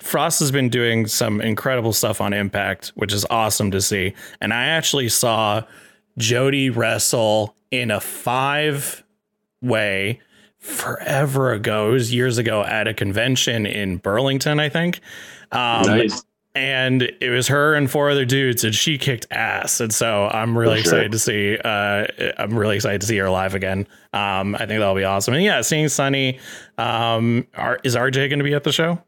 Frost 0.00 0.40
has 0.40 0.50
been 0.50 0.70
doing 0.70 1.06
some 1.06 1.42
incredible 1.42 1.92
stuff 1.92 2.20
on 2.22 2.32
Impact, 2.32 2.88
which 2.94 3.12
is 3.12 3.26
awesome 3.28 3.70
to 3.70 3.82
see. 3.82 4.14
And 4.40 4.54
I 4.54 4.64
actually 4.66 5.10
saw 5.10 5.62
Jody 6.16 6.70
wrestle 6.70 7.54
in 7.70 7.90
a 7.90 8.00
five 8.00 9.04
way 9.62 10.20
forever 10.60 11.52
ago. 11.52 11.88
It 11.88 11.92
was 11.92 12.14
years 12.14 12.38
ago 12.38 12.62
at 12.62 12.86
a 12.86 12.94
convention 12.94 13.66
in 13.66 13.96
Burlington, 13.96 14.60
I 14.60 14.68
think. 14.68 15.00
Um, 15.52 15.86
nice. 15.86 16.22
and 16.54 17.02
it 17.20 17.30
was 17.30 17.48
her 17.48 17.74
and 17.74 17.90
four 17.90 18.10
other 18.10 18.24
dudes 18.24 18.62
and 18.62 18.74
she 18.74 18.98
kicked 18.98 19.26
ass. 19.30 19.80
And 19.80 19.92
so 19.92 20.28
i'm 20.32 20.56
really 20.56 20.78
excited 20.78 21.10
to 21.12 21.18
see 21.18 21.58
uh, 21.58 22.06
i'm 22.38 22.56
really 22.56 22.76
excited 22.76 23.00
to 23.00 23.06
see 23.06 23.16
her 23.16 23.30
live 23.30 23.54
again. 23.54 23.88
Um, 24.12 24.54
i 24.54 24.58
think 24.58 24.78
that'll 24.78 24.94
be 24.94 25.04
awesome. 25.04 25.34
And 25.34 25.42
yeah 25.42 25.62
seeing 25.62 25.88
Sonny 25.88 26.38
um, 26.78 27.46
are, 27.54 27.80
is 27.82 27.96
rj 27.96 28.14
going 28.14 28.38
to 28.38 28.44
be 28.44 28.54
at 28.54 28.62
the 28.62 28.72
show 28.72 29.02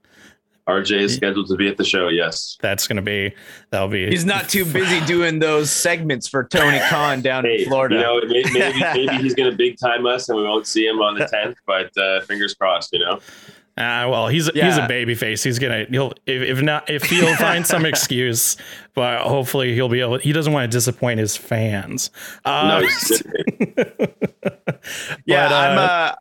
RJ 0.69 1.01
is 1.01 1.17
scheduled 1.17 1.49
to 1.49 1.57
be 1.57 1.69
at 1.69 1.77
the 1.77 1.85
show. 1.85 2.09
Yes, 2.09 2.57
that's 2.61 2.87
going 2.87 2.97
to 2.97 3.03
be 3.03 3.35
that'll 3.71 3.89
be. 3.89 4.09
He's 4.09 4.25
not 4.25 4.49
too 4.49 4.65
busy 4.73 5.05
doing 5.07 5.39
those 5.39 5.71
segments 5.71 6.29
for 6.29 6.45
Tony 6.45 6.79
Khan 6.89 7.21
down 7.21 7.45
hey, 7.45 7.63
in 7.63 7.69
Florida. 7.69 7.97
You 7.97 8.01
know, 8.01 8.21
maybe 8.27 8.53
maybe, 8.53 8.81
maybe 8.95 9.17
he's 9.23 9.35
going 9.35 9.51
to 9.51 9.57
big 9.57 9.77
time 9.79 10.07
us, 10.07 10.29
and 10.29 10.39
we 10.39 10.45
won't 10.45 10.67
see 10.67 10.87
him 10.87 11.01
on 11.01 11.19
the 11.19 11.27
tenth. 11.27 11.57
But 11.67 11.97
uh, 11.97 12.21
fingers 12.23 12.55
crossed. 12.55 12.93
You 12.93 13.01
know. 13.01 13.21
Uh, 13.75 14.07
well, 14.09 14.29
he's 14.29 14.51
yeah. 14.55 14.67
he's 14.67 14.77
a 14.77 14.87
baby 14.87 15.15
face. 15.15 15.43
He's 15.43 15.59
gonna 15.59 15.87
he'll 15.91 16.13
if, 16.27 16.43
if 16.43 16.63
not 16.63 16.91
if 16.91 17.05
he'll 17.05 17.35
find 17.37 17.67
some 17.67 17.87
excuse, 17.87 18.57
but 18.95 19.23
hopefully 19.23 19.75
he'll 19.75 19.89
be 19.89 20.01
able. 20.01 20.19
He 20.19 20.33
doesn't 20.33 20.53
want 20.53 20.71
to 20.71 20.77
disappoint 20.77 21.19
his 21.19 21.37
fans. 21.39 22.11
Uh, 22.45 22.81
no, 22.81 22.89
yeah, 25.25 25.49
but, 25.49 25.53
I'm. 25.53 25.79
Uh, 25.79 25.81
uh 25.81 26.15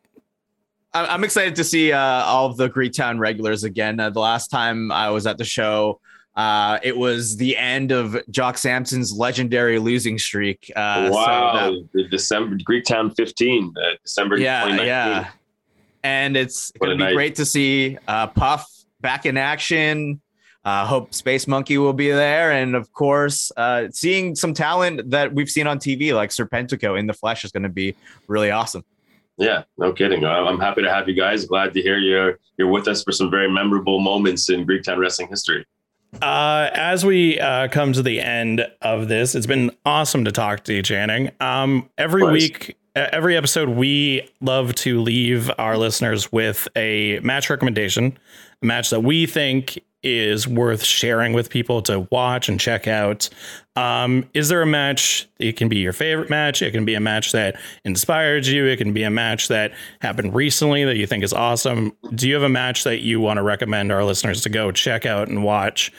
I'm 0.93 1.23
excited 1.23 1.55
to 1.55 1.63
see 1.63 1.93
uh, 1.93 1.99
all 1.99 2.47
of 2.47 2.57
the 2.57 2.69
Greektown 2.69 3.17
regulars 3.17 3.63
again. 3.63 3.99
Uh, 3.99 4.09
the 4.09 4.19
last 4.19 4.49
time 4.49 4.91
I 4.91 5.09
was 5.09 5.25
at 5.25 5.37
the 5.37 5.45
show, 5.45 6.01
uh, 6.35 6.79
it 6.83 6.97
was 6.97 7.37
the 7.37 7.55
end 7.55 7.91
of 7.91 8.17
Jock 8.29 8.57
Sampson's 8.57 9.13
legendary 9.13 9.79
losing 9.79 10.19
streak. 10.19 10.69
Uh, 10.75 11.09
wow, 11.11 11.53
so 11.53 11.71
that, 11.71 11.89
the 11.93 12.03
December 12.09 12.57
Greektown 12.57 13.15
15, 13.15 13.73
uh, 13.77 13.81
December. 14.03 14.37
Yeah, 14.37 14.83
yeah 14.83 15.29
and 16.03 16.35
it's 16.35 16.71
going 16.71 16.97
to 16.97 17.05
be 17.05 17.13
great 17.13 17.35
to 17.35 17.45
see 17.45 17.97
uh, 18.07 18.27
Puff 18.27 18.67
back 19.01 19.25
in 19.25 19.37
action. 19.37 20.21
Uh, 20.63 20.85
hope 20.85 21.13
Space 21.13 21.47
Monkey 21.47 21.79
will 21.79 21.93
be 21.93 22.11
there, 22.11 22.51
and 22.51 22.75
of 22.75 22.93
course, 22.93 23.51
uh, 23.57 23.87
seeing 23.91 24.35
some 24.35 24.53
talent 24.53 25.09
that 25.09 25.33
we've 25.33 25.49
seen 25.49 25.65
on 25.65 25.79
TV 25.79 26.13
like 26.13 26.29
Serpentico 26.29 26.99
in 26.99 27.07
the 27.07 27.13
flesh 27.13 27.43
is 27.43 27.51
going 27.51 27.63
to 27.63 27.69
be 27.69 27.95
really 28.27 28.51
awesome. 28.51 28.85
Yeah, 29.41 29.63
no 29.79 29.91
kidding. 29.91 30.23
I'm 30.23 30.59
happy 30.59 30.83
to 30.83 30.89
have 30.89 31.09
you 31.09 31.15
guys. 31.15 31.45
Glad 31.45 31.73
to 31.73 31.81
hear 31.81 31.97
you're 31.97 32.37
you're 32.57 32.67
with 32.67 32.87
us 32.87 33.03
for 33.03 33.11
some 33.11 33.31
very 33.31 33.51
memorable 33.51 33.99
moments 33.99 34.49
in 34.49 34.67
Greektown 34.67 34.99
wrestling 34.99 35.29
history. 35.29 35.65
Uh, 36.21 36.69
as 36.73 37.03
we 37.03 37.39
uh, 37.39 37.67
come 37.69 37.91
to 37.93 38.03
the 38.03 38.21
end 38.21 38.67
of 38.83 39.07
this, 39.07 39.33
it's 39.33 39.47
been 39.47 39.71
awesome 39.83 40.25
to 40.25 40.31
talk 40.31 40.63
to 40.65 40.73
you, 40.75 40.83
Channing. 40.83 41.31
Um, 41.39 41.89
every 41.97 42.23
week 42.23 42.77
every 42.95 43.37
episode 43.37 43.69
we 43.69 44.29
love 44.41 44.75
to 44.75 45.01
leave 45.01 45.49
our 45.57 45.77
listeners 45.77 46.31
with 46.31 46.67
a 46.75 47.19
match 47.21 47.49
recommendation 47.49 48.17
a 48.61 48.65
match 48.65 48.89
that 48.89 49.01
we 49.01 49.25
think 49.25 49.81
is 50.03 50.47
worth 50.47 50.83
sharing 50.83 51.33
with 51.33 51.49
people 51.49 51.81
to 51.83 52.07
watch 52.11 52.49
and 52.49 52.59
check 52.59 52.87
out. 52.87 53.29
Um, 53.75 54.29
is 54.33 54.49
there 54.49 54.61
a 54.61 54.65
match? 54.65 55.27
It 55.39 55.53
can 55.53 55.69
be 55.69 55.77
your 55.77 55.93
favorite 55.93 56.29
match. 56.29 56.61
It 56.61 56.71
can 56.71 56.85
be 56.85 56.95
a 56.95 56.99
match 56.99 57.31
that 57.31 57.55
inspired 57.85 58.45
you. 58.45 58.65
It 58.65 58.77
can 58.77 58.93
be 58.93 59.03
a 59.03 59.09
match 59.09 59.47
that 59.47 59.73
happened 60.01 60.33
recently 60.33 60.83
that 60.85 60.97
you 60.97 61.07
think 61.07 61.23
is 61.23 61.33
awesome. 61.33 61.95
Do 62.13 62.27
you 62.27 62.33
have 62.33 62.43
a 62.43 62.49
match 62.49 62.83
that 62.83 63.01
you 63.01 63.19
want 63.21 63.37
to 63.37 63.43
recommend 63.43 63.91
our 63.91 64.03
listeners 64.03 64.41
to 64.41 64.49
go 64.49 64.71
check 64.71 65.05
out 65.05 65.27
and 65.27 65.43
watch 65.43 65.93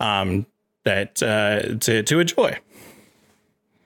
um, 0.00 0.46
that 0.84 1.22
uh, 1.22 1.78
to, 1.78 2.02
to 2.02 2.20
enjoy? 2.20 2.58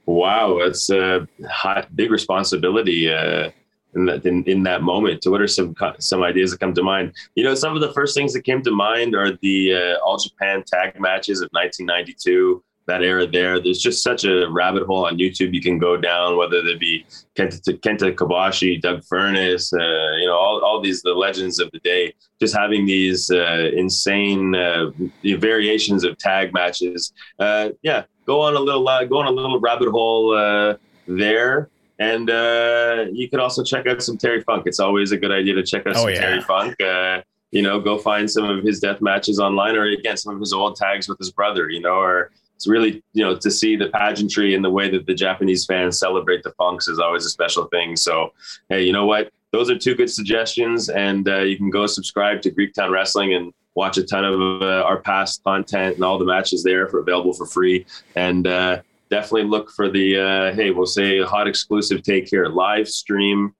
Wow, 0.06 0.58
that's 0.62 0.90
a 0.90 1.26
hot, 1.48 1.94
big 1.94 2.10
responsibility 2.10 3.12
uh, 3.12 3.50
in 3.94 4.06
that 4.06 4.24
in, 4.24 4.44
in 4.44 4.62
that 4.64 4.82
moment. 4.82 5.22
So, 5.22 5.30
what 5.30 5.40
are 5.40 5.48
some 5.48 5.74
some 5.98 6.22
ideas 6.22 6.50
that 6.50 6.60
come 6.60 6.74
to 6.74 6.82
mind? 6.82 7.12
You 7.34 7.44
know, 7.44 7.54
some 7.54 7.74
of 7.74 7.80
the 7.80 7.92
first 7.92 8.14
things 8.16 8.32
that 8.32 8.42
came 8.42 8.62
to 8.62 8.70
mind 8.70 9.14
are 9.14 9.36
the 9.42 9.74
uh, 9.74 10.04
All 10.04 10.18
Japan 10.18 10.64
tag 10.66 11.00
matches 11.00 11.40
of 11.40 11.48
1992. 11.52 12.62
That 12.88 13.04
era 13.04 13.28
there, 13.28 13.60
there's 13.60 13.78
just 13.78 14.02
such 14.02 14.24
a 14.24 14.50
rabbit 14.50 14.82
hole 14.86 15.06
on 15.06 15.16
YouTube 15.16 15.54
you 15.54 15.62
can 15.62 15.78
go 15.78 15.96
down. 15.96 16.36
Whether 16.36 16.62
they 16.62 16.74
be 16.74 17.06
Kenta, 17.36 17.78
Kenta 17.78 18.12
Kobashi, 18.12 18.80
Doug 18.82 19.02
Furnas, 19.04 19.72
uh, 19.72 20.16
you 20.16 20.26
know, 20.26 20.36
all, 20.36 20.64
all 20.64 20.80
these 20.80 21.00
the 21.02 21.12
legends 21.12 21.60
of 21.60 21.70
the 21.70 21.78
day. 21.78 22.12
Just 22.40 22.56
having 22.56 22.84
these 22.84 23.30
uh, 23.30 23.70
insane 23.72 24.56
uh, 24.56 24.90
variations 25.22 26.02
of 26.02 26.18
tag 26.18 26.52
matches. 26.52 27.12
Uh, 27.38 27.68
yeah, 27.82 28.02
go 28.26 28.40
on 28.40 28.56
a 28.56 28.60
little 28.60 28.86
uh, 28.88 29.04
go 29.04 29.18
on 29.18 29.26
a 29.26 29.30
little 29.30 29.60
rabbit 29.60 29.88
hole 29.88 30.76
there. 31.06 31.70
And 32.02 32.30
uh, 32.30 33.06
you 33.12 33.28
can 33.30 33.38
also 33.38 33.62
check 33.62 33.86
out 33.86 34.02
some 34.02 34.18
Terry 34.18 34.42
Funk. 34.42 34.64
It's 34.66 34.80
always 34.80 35.12
a 35.12 35.16
good 35.16 35.30
idea 35.30 35.54
to 35.54 35.62
check 35.62 35.86
out 35.86 35.94
oh, 35.94 36.00
some 36.00 36.10
yeah. 36.10 36.20
Terry 36.20 36.40
Funk. 36.40 36.80
Uh, 36.80 37.22
you 37.52 37.62
know, 37.62 37.78
go 37.78 37.96
find 37.96 38.28
some 38.28 38.44
of 38.44 38.64
his 38.64 38.80
death 38.80 39.00
matches 39.00 39.38
online, 39.38 39.76
or 39.76 39.84
again, 39.84 40.16
some 40.16 40.34
of 40.34 40.40
his 40.40 40.52
old 40.52 40.74
tags 40.74 41.08
with 41.08 41.18
his 41.18 41.30
brother. 41.30 41.70
You 41.70 41.80
know, 41.80 41.94
or 41.94 42.32
it's 42.56 42.66
really 42.66 43.04
you 43.12 43.24
know 43.24 43.36
to 43.36 43.50
see 43.52 43.76
the 43.76 43.88
pageantry 43.90 44.56
and 44.56 44.64
the 44.64 44.70
way 44.70 44.90
that 44.90 45.06
the 45.06 45.14
Japanese 45.14 45.64
fans 45.64 45.96
celebrate 45.96 46.42
the 46.42 46.50
Funks 46.52 46.88
is 46.88 46.98
always 46.98 47.24
a 47.24 47.30
special 47.30 47.66
thing. 47.66 47.94
So, 47.94 48.32
hey, 48.68 48.82
you 48.82 48.92
know 48.92 49.06
what? 49.06 49.30
Those 49.52 49.70
are 49.70 49.78
two 49.78 49.94
good 49.94 50.10
suggestions, 50.10 50.88
and 50.88 51.28
uh, 51.28 51.42
you 51.42 51.56
can 51.56 51.70
go 51.70 51.86
subscribe 51.86 52.42
to 52.42 52.50
Greektown 52.50 52.90
Wrestling 52.90 53.34
and 53.34 53.52
watch 53.76 53.96
a 53.96 54.02
ton 54.02 54.24
of 54.24 54.62
uh, 54.62 54.82
our 54.82 55.00
past 55.00 55.44
content 55.44 55.94
and 55.94 56.04
all 56.04 56.18
the 56.18 56.24
matches 56.24 56.64
there 56.64 56.88
for 56.88 56.98
available 56.98 57.32
for 57.32 57.46
free. 57.46 57.86
And 58.16 58.46
uh, 58.46 58.82
definitely 59.12 59.44
look 59.44 59.70
for 59.70 59.90
the 59.90 60.18
uh, 60.18 60.54
hey, 60.54 60.70
we'll 60.70 60.86
say 60.86 61.20
hot 61.22 61.46
exclusive 61.46 62.02
take 62.02 62.28
here 62.28 62.46
live 62.46 62.88
stream. 62.88 63.54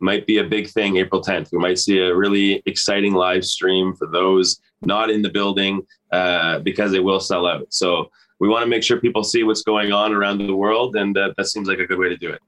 Might 0.00 0.26
be 0.26 0.38
a 0.38 0.44
big 0.44 0.70
thing 0.70 0.96
April 0.96 1.22
10th. 1.22 1.52
We 1.52 1.58
might 1.58 1.78
see 1.78 1.98
a 1.98 2.16
really 2.16 2.62
exciting 2.64 3.12
live 3.12 3.44
stream 3.44 3.94
for 3.94 4.06
those 4.06 4.58
not 4.80 5.10
in 5.10 5.20
the 5.20 5.28
building 5.28 5.82
uh, 6.12 6.60
because 6.60 6.94
it 6.94 7.04
will 7.04 7.20
sell 7.20 7.46
out. 7.46 7.66
So 7.68 8.10
we 8.40 8.48
want 8.48 8.62
to 8.62 8.68
make 8.68 8.82
sure 8.82 8.98
people 9.00 9.22
see 9.22 9.42
what's 9.42 9.62
going 9.62 9.92
on 9.92 10.14
around 10.14 10.38
the 10.38 10.54
world, 10.54 10.96
and 10.96 11.14
that 11.16 11.34
seems 11.46 11.68
like 11.68 11.80
a 11.80 11.86
good 11.86 11.98
way 11.98 12.08
to 12.08 12.16
do 12.16 12.30
it. 12.30 12.40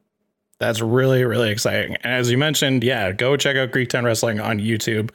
That's 0.59 0.81
really, 0.81 1.25
really 1.25 1.51
exciting. 1.51 1.97
And 1.97 2.13
as 2.15 2.31
you 2.31 2.39
mentioned, 2.39 2.85
yeah, 2.85 3.13
go 3.13 3.37
check 3.37 3.57
out 3.57 3.73
Greektown 3.73 4.05
Wrestling 4.05 4.41
on 4.41 4.59
YouTube. 4.59 5.11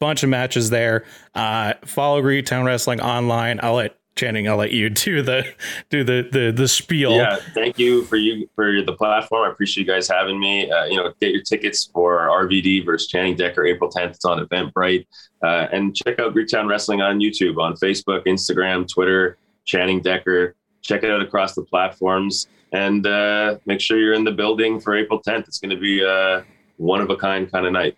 Bunch 0.00 0.22
of 0.22 0.30
matches 0.30 0.70
there. 0.70 1.04
Uh, 1.34 1.74
follow 1.84 2.22
Greektown 2.22 2.64
Wrestling 2.64 3.00
online. 3.00 3.60
I'll 3.62 3.74
let 3.74 3.97
Channing, 4.18 4.48
I'll 4.48 4.56
let 4.56 4.72
you 4.72 4.90
do 4.90 5.22
the 5.22 5.46
do 5.90 6.04
the 6.04 6.28
the 6.30 6.52
the 6.54 6.68
spiel. 6.68 7.12
Yeah, 7.12 7.36
thank 7.54 7.78
you 7.78 8.04
for 8.04 8.16
you 8.16 8.48
for 8.54 8.82
the 8.82 8.92
platform. 8.92 9.48
I 9.48 9.52
appreciate 9.52 9.86
you 9.86 9.92
guys 9.92 10.08
having 10.08 10.38
me. 10.38 10.70
Uh, 10.70 10.84
you 10.84 10.96
know, 10.96 11.12
get 11.20 11.32
your 11.32 11.42
tickets 11.42 11.88
for 11.92 12.28
RVD 12.28 12.84
versus 12.84 13.08
Channing 13.08 13.36
Decker 13.36 13.64
April 13.64 13.90
10th. 13.90 14.10
It's 14.10 14.24
on 14.24 14.44
Eventbrite, 14.44 15.06
uh, 15.42 15.68
and 15.72 15.96
check 15.96 16.18
out 16.18 16.34
Greektown 16.34 16.68
Wrestling 16.68 17.00
on 17.00 17.18
YouTube, 17.20 17.58
on 17.58 17.74
Facebook, 17.74 18.26
Instagram, 18.26 18.86
Twitter. 18.92 19.38
Channing 19.64 20.00
Decker. 20.00 20.54
Check 20.80 21.02
it 21.02 21.10
out 21.10 21.20
across 21.20 21.54
the 21.54 21.62
platforms 21.62 22.48
and 22.72 23.06
uh, 23.06 23.58
make 23.66 23.80
sure 23.80 23.98
you're 23.98 24.14
in 24.14 24.24
the 24.24 24.32
building 24.32 24.80
for 24.80 24.96
April 24.96 25.20
10th. 25.22 25.46
It's 25.46 25.58
going 25.58 25.70
to 25.70 25.80
be 25.80 26.02
a 26.02 26.44
one 26.76 27.00
of 27.00 27.10
a 27.10 27.16
kind 27.16 27.50
kind 27.50 27.66
of 27.66 27.72
night. 27.72 27.96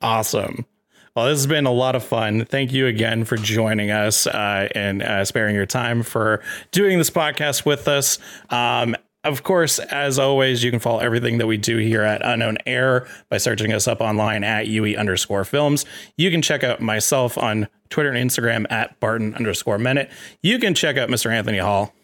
Awesome. 0.00 0.66
Well, 1.14 1.26
this 1.26 1.38
has 1.38 1.46
been 1.46 1.66
a 1.66 1.72
lot 1.72 1.94
of 1.94 2.02
fun. 2.02 2.46
Thank 2.46 2.72
you 2.72 2.86
again 2.86 3.24
for 3.26 3.36
joining 3.36 3.90
us 3.90 4.26
uh, 4.26 4.68
and 4.74 5.02
uh, 5.02 5.26
sparing 5.26 5.54
your 5.54 5.66
time 5.66 6.02
for 6.02 6.42
doing 6.70 6.96
this 6.96 7.10
podcast 7.10 7.66
with 7.66 7.86
us. 7.86 8.18
Um, 8.48 8.96
of 9.24 9.42
course, 9.42 9.78
as 9.78 10.18
always, 10.18 10.64
you 10.64 10.70
can 10.70 10.80
follow 10.80 11.00
everything 11.00 11.36
that 11.38 11.46
we 11.46 11.58
do 11.58 11.76
here 11.76 12.02
at 12.02 12.24
Unknown 12.24 12.56
Air 12.64 13.06
by 13.28 13.36
searching 13.36 13.74
us 13.74 13.86
up 13.86 14.00
online 14.00 14.42
at 14.42 14.68
UE 14.68 14.96
underscore 14.96 15.44
films. 15.44 15.84
You 16.16 16.30
can 16.30 16.40
check 16.40 16.64
out 16.64 16.80
myself 16.80 17.36
on 17.36 17.68
Twitter 17.90 18.10
and 18.10 18.30
Instagram 18.30 18.66
at 18.72 18.98
Barton 18.98 19.34
underscore 19.34 19.78
minute. 19.78 20.10
You 20.42 20.58
can 20.58 20.74
check 20.74 20.96
out 20.96 21.10
Mr. 21.10 21.30
Anthony 21.30 21.58
Hall 21.58 21.94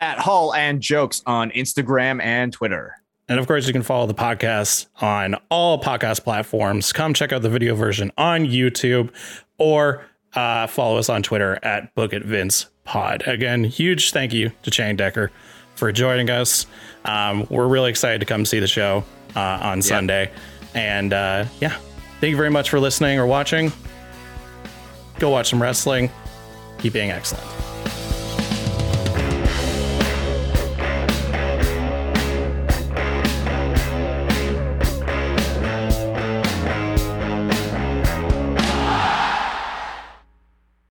at 0.00 0.18
Hall 0.18 0.54
and 0.54 0.80
Jokes 0.80 1.22
on 1.26 1.50
Instagram 1.50 2.22
and 2.22 2.52
Twitter. 2.52 2.94
And 3.28 3.40
of 3.40 3.46
course, 3.46 3.66
you 3.66 3.72
can 3.72 3.82
follow 3.82 4.06
the 4.06 4.14
podcast 4.14 4.86
on 5.00 5.36
all 5.50 5.80
podcast 5.80 6.24
platforms. 6.24 6.92
Come 6.92 7.14
check 7.14 7.32
out 7.32 7.42
the 7.42 7.48
video 7.48 7.74
version 7.74 8.12
on 8.18 8.44
YouTube 8.44 9.10
or 9.58 10.04
uh, 10.34 10.66
follow 10.66 10.98
us 10.98 11.08
on 11.08 11.22
Twitter 11.22 11.58
at 11.62 11.94
Book 11.94 12.12
It 12.12 12.24
Vince 12.24 12.66
pod. 12.84 13.22
Again, 13.26 13.64
huge 13.64 14.12
thank 14.12 14.32
you 14.32 14.52
to 14.62 14.70
Channing 14.70 14.96
Decker 14.96 15.30
for 15.74 15.90
joining 15.92 16.30
us. 16.30 16.66
Um, 17.04 17.46
we're 17.50 17.66
really 17.66 17.90
excited 17.90 18.20
to 18.20 18.26
come 18.26 18.44
see 18.44 18.60
the 18.60 18.66
show 18.66 19.04
uh, 19.34 19.40
on 19.40 19.78
yeah. 19.78 19.82
Sunday. 19.82 20.30
And 20.74 21.12
uh, 21.12 21.46
yeah, 21.60 21.78
thank 22.20 22.30
you 22.30 22.36
very 22.36 22.50
much 22.50 22.70
for 22.70 22.80
listening 22.80 23.18
or 23.18 23.26
watching. 23.26 23.72
Go 25.18 25.30
watch 25.30 25.50
some 25.50 25.62
wrestling. 25.62 26.10
Keep 26.78 26.92
being 26.92 27.10
excellent. 27.10 27.73